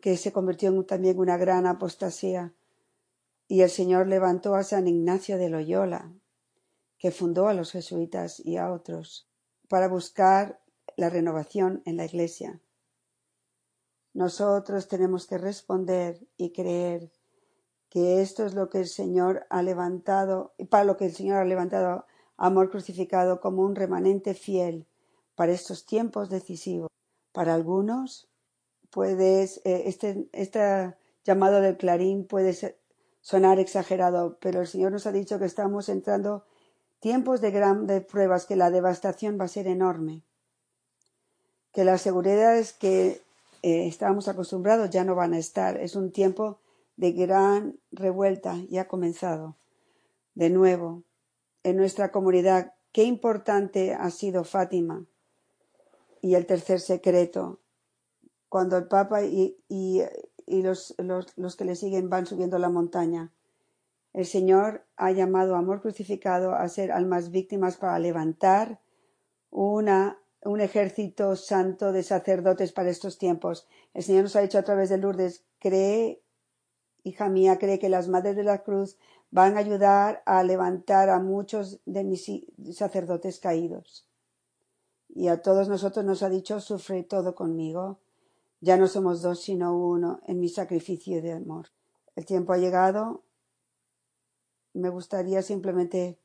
que 0.00 0.16
se 0.16 0.32
convirtió 0.32 0.70
en 0.70 0.82
también 0.86 1.18
una 1.18 1.36
gran 1.36 1.66
apostasía. 1.66 2.54
Y 3.48 3.60
el 3.60 3.68
Señor 3.68 4.06
levantó 4.06 4.54
a 4.54 4.62
San 4.62 4.88
Ignacio 4.88 5.36
de 5.36 5.50
Loyola, 5.50 6.10
que 6.96 7.10
fundó 7.10 7.48
a 7.48 7.54
los 7.54 7.70
jesuitas 7.70 8.40
y 8.40 8.56
a 8.56 8.72
otros, 8.72 9.28
para 9.68 9.88
buscar 9.88 10.61
la 10.96 11.10
renovación 11.10 11.82
en 11.84 11.96
la 11.96 12.04
Iglesia. 12.04 12.60
Nosotros 14.14 14.88
tenemos 14.88 15.26
que 15.26 15.38
responder 15.38 16.26
y 16.36 16.52
creer 16.52 17.10
que 17.88 18.20
esto 18.22 18.46
es 18.46 18.54
lo 18.54 18.68
que 18.68 18.78
el 18.78 18.88
Señor 18.88 19.46
ha 19.50 19.62
levantado, 19.62 20.54
y 20.58 20.64
para 20.64 20.84
lo 20.84 20.96
que 20.96 21.06
el 21.06 21.14
Señor 21.14 21.38
ha 21.38 21.44
levantado 21.44 22.06
amor 22.36 22.70
crucificado 22.70 23.40
como 23.40 23.62
un 23.62 23.74
remanente 23.74 24.34
fiel 24.34 24.86
para 25.34 25.52
estos 25.52 25.86
tiempos 25.86 26.28
decisivos. 26.28 26.88
Para 27.32 27.54
algunos, 27.54 28.30
puedes, 28.90 29.58
eh, 29.64 29.84
este, 29.86 30.28
este 30.32 30.94
llamado 31.24 31.60
del 31.60 31.76
clarín 31.76 32.26
puede 32.26 32.56
sonar 33.20 33.58
exagerado, 33.58 34.38
pero 34.40 34.60
el 34.60 34.66
Señor 34.66 34.92
nos 34.92 35.06
ha 35.06 35.12
dicho 35.12 35.38
que 35.38 35.44
estamos 35.44 35.88
entrando 35.88 36.44
tiempos 37.00 37.40
de 37.40 37.50
grandes 37.50 38.04
pruebas, 38.04 38.46
que 38.46 38.56
la 38.56 38.70
devastación 38.70 39.38
va 39.40 39.44
a 39.44 39.48
ser 39.48 39.66
enorme, 39.66 40.22
que 41.72 41.84
las 41.84 42.02
seguridades 42.02 42.72
que 42.72 43.22
eh, 43.62 43.86
estábamos 43.86 44.28
acostumbrados 44.28 44.90
ya 44.90 45.04
no 45.04 45.14
van 45.14 45.34
a 45.34 45.38
estar. 45.38 45.76
Es 45.76 45.96
un 45.96 46.12
tiempo 46.12 46.58
de 46.96 47.12
gran 47.12 47.78
revuelta 47.90 48.56
y 48.68 48.78
ha 48.78 48.88
comenzado. 48.88 49.56
De 50.34 50.50
nuevo, 50.50 51.02
en 51.62 51.76
nuestra 51.76 52.10
comunidad, 52.10 52.74
qué 52.92 53.04
importante 53.04 53.94
ha 53.94 54.10
sido 54.10 54.44
Fátima 54.44 55.04
y 56.20 56.34
el 56.34 56.46
tercer 56.46 56.80
secreto, 56.80 57.60
cuando 58.48 58.76
el 58.76 58.86
Papa 58.86 59.24
y, 59.24 59.56
y, 59.68 60.02
y 60.46 60.62
los, 60.62 60.94
los, 60.98 61.26
los, 61.36 61.56
que 61.56 61.64
le 61.64 61.74
siguen 61.74 62.10
van 62.10 62.26
subiendo 62.26 62.58
la 62.58 62.68
montaña. 62.68 63.32
El 64.12 64.26
Señor 64.26 64.84
ha 64.96 65.10
llamado 65.10 65.56
amor 65.56 65.80
crucificado 65.80 66.54
a 66.54 66.68
ser 66.68 66.92
almas 66.92 67.30
víctimas 67.30 67.76
para 67.76 67.98
levantar 67.98 68.80
una, 69.50 70.21
un 70.44 70.60
ejército 70.60 71.36
santo 71.36 71.92
de 71.92 72.02
sacerdotes 72.02 72.72
para 72.72 72.90
estos 72.90 73.18
tiempos. 73.18 73.66
El 73.94 74.02
Señor 74.02 74.24
nos 74.24 74.36
ha 74.36 74.40
dicho 74.40 74.58
a 74.58 74.64
través 74.64 74.88
de 74.88 74.98
Lourdes, 74.98 75.44
cree, 75.58 76.22
hija 77.04 77.28
mía, 77.28 77.58
cree 77.58 77.78
que 77.78 77.88
las 77.88 78.08
madres 78.08 78.36
de 78.36 78.44
la 78.44 78.62
cruz 78.62 78.98
van 79.30 79.56
a 79.56 79.60
ayudar 79.60 80.22
a 80.26 80.42
levantar 80.42 81.08
a 81.10 81.18
muchos 81.20 81.80
de 81.86 82.04
mis 82.04 82.28
sacerdotes 82.72 83.38
caídos 83.38 84.06
y 85.14 85.28
a 85.28 85.42
todos 85.42 85.68
nosotros 85.68 86.04
nos 86.04 86.22
ha 86.22 86.30
dicho, 86.30 86.60
sufre 86.60 87.02
todo 87.02 87.34
conmigo. 87.34 87.98
Ya 88.60 88.76
no 88.76 88.86
somos 88.86 89.20
dos, 89.22 89.42
sino 89.42 89.76
uno 89.76 90.20
en 90.26 90.40
mi 90.40 90.48
sacrificio 90.48 91.20
de 91.20 91.32
amor. 91.32 91.68
El 92.16 92.24
tiempo 92.24 92.52
ha 92.52 92.58
llegado. 92.58 93.22
Me 94.72 94.88
gustaría 94.88 95.42
simplemente 95.42 96.18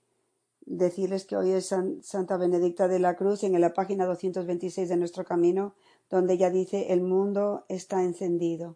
decirles 0.67 1.25
que 1.25 1.37
hoy 1.37 1.51
es 1.51 1.73
Santa 2.01 2.37
Benedicta 2.37 2.87
de 2.87 2.99
la 2.99 3.15
Cruz 3.15 3.43
en 3.43 3.59
la 3.59 3.73
página 3.73 4.05
226 4.05 4.89
de 4.89 4.97
nuestro 4.97 5.23
camino, 5.23 5.73
donde 6.09 6.33
ella 6.33 6.49
dice, 6.49 6.91
el 6.91 7.01
mundo 7.01 7.65
está 7.69 8.03
encendido. 8.03 8.75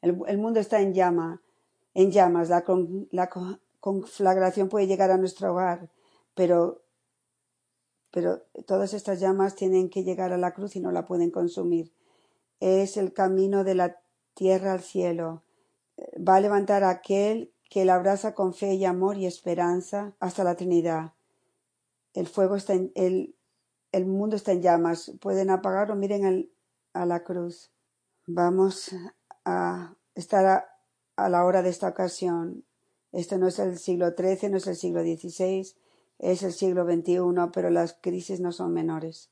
El, 0.00 0.38
mundo 0.38 0.60
está 0.60 0.80
en 0.80 0.94
llama, 0.94 1.42
en 1.92 2.12
llamas. 2.12 2.48
La, 2.48 2.64
la 3.10 3.30
conflagración 3.80 4.68
puede 4.68 4.86
llegar 4.86 5.10
a 5.10 5.16
nuestro 5.16 5.52
hogar, 5.52 5.88
pero, 6.34 6.82
pero 8.10 8.42
todas 8.66 8.94
estas 8.94 9.18
llamas 9.18 9.56
tienen 9.56 9.88
que 9.88 10.04
llegar 10.04 10.32
a 10.32 10.38
la 10.38 10.52
cruz 10.52 10.76
y 10.76 10.80
no 10.80 10.92
la 10.92 11.04
pueden 11.04 11.30
consumir. 11.30 11.92
Es 12.60 12.96
el 12.96 13.12
camino 13.12 13.64
de 13.64 13.74
la 13.74 13.98
tierra 14.34 14.72
al 14.72 14.82
cielo. 14.82 15.42
Va 16.16 16.36
a 16.36 16.40
levantar 16.40 16.84
a 16.84 16.90
aquel 16.90 17.50
que 17.70 17.84
la 17.84 17.96
abraza 17.96 18.34
con 18.34 18.54
fe 18.54 18.74
y 18.74 18.84
amor 18.84 19.16
y 19.16 19.26
esperanza 19.26 20.12
hasta 20.20 20.44
la 20.44 20.54
Trinidad. 20.54 21.12
El 22.14 22.26
fuego 22.26 22.56
está 22.56 22.74
en, 22.74 22.92
el, 22.94 23.36
el 23.92 24.06
mundo 24.06 24.36
está 24.36 24.52
en 24.52 24.62
llamas. 24.62 25.12
Pueden 25.20 25.50
apagarlo, 25.50 25.96
miren 25.96 26.50
a 26.92 27.06
la 27.06 27.24
cruz. 27.24 27.70
Vamos 28.26 28.90
a 29.44 29.94
estar 30.14 30.66
a, 31.16 31.28
la 31.28 31.44
hora 31.44 31.62
de 31.62 31.70
esta 31.70 31.88
ocasión. 31.88 32.64
Esto 33.12 33.38
no 33.38 33.48
es 33.48 33.58
el 33.58 33.78
siglo 33.78 34.14
XIII, 34.16 34.50
no 34.50 34.56
es 34.56 34.66
el 34.66 34.76
siglo 34.76 35.02
XVI, 35.02 35.74
es 36.18 36.42
el 36.42 36.52
siglo 36.52 36.84
XXI, 36.84 37.50
pero 37.52 37.70
las 37.70 37.94
crisis 38.00 38.40
no 38.40 38.52
son 38.52 38.72
menores. 38.72 39.30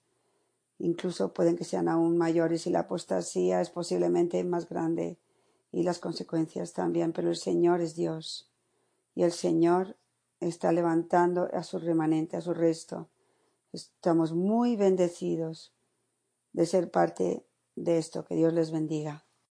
Incluso 0.78 1.32
pueden 1.32 1.56
que 1.56 1.64
sean 1.64 1.88
aún 1.88 2.18
mayores 2.18 2.66
y 2.66 2.70
la 2.70 2.80
apostasía 2.80 3.60
es 3.60 3.70
posiblemente 3.70 4.42
más 4.44 4.68
grande 4.68 5.18
y 5.70 5.84
las 5.84 5.98
consecuencias 5.98 6.72
también, 6.72 7.12
pero 7.12 7.30
el 7.30 7.36
Señor 7.36 7.80
es 7.80 7.94
Dios 7.94 8.50
y 9.14 9.22
el 9.22 9.32
Señor 9.32 9.96
está 10.42 10.72
levantando 10.72 11.48
a 11.52 11.62
su 11.62 11.78
remanente, 11.78 12.36
a 12.36 12.40
su 12.40 12.54
resto. 12.54 13.10
Estamos 13.72 14.32
muy 14.32 14.76
bendecidos 14.76 15.74
de 16.52 16.66
ser 16.66 16.90
parte 16.90 17.46
de 17.74 17.98
esto. 17.98 18.24
Que 18.24 18.34
Dios 18.34 18.52
les 18.52 18.70
bendiga. 18.70 19.26